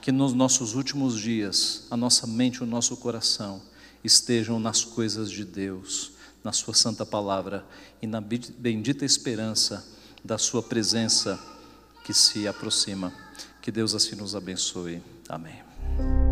que 0.00 0.12
nos 0.12 0.32
nossos 0.32 0.74
últimos 0.74 1.18
dias 1.18 1.86
a 1.90 1.96
nossa 1.96 2.26
mente 2.26 2.56
e 2.56 2.62
o 2.62 2.66
nosso 2.66 2.96
coração 2.96 3.60
estejam 4.04 4.60
nas 4.60 4.84
coisas 4.84 5.30
de 5.30 5.44
Deus, 5.44 6.12
na 6.44 6.52
Sua 6.52 6.74
santa 6.74 7.04
palavra 7.04 7.64
e 8.00 8.06
na 8.06 8.20
bendita 8.20 9.04
esperança 9.04 9.86
da 10.24 10.38
Sua 10.38 10.62
presença 10.62 11.38
que 12.04 12.14
se 12.14 12.46
aproxima. 12.46 13.12
Que 13.60 13.72
Deus 13.72 13.94
assim 13.94 14.14
nos 14.14 14.34
abençoe. 14.34 15.02
Amém. 15.28 16.27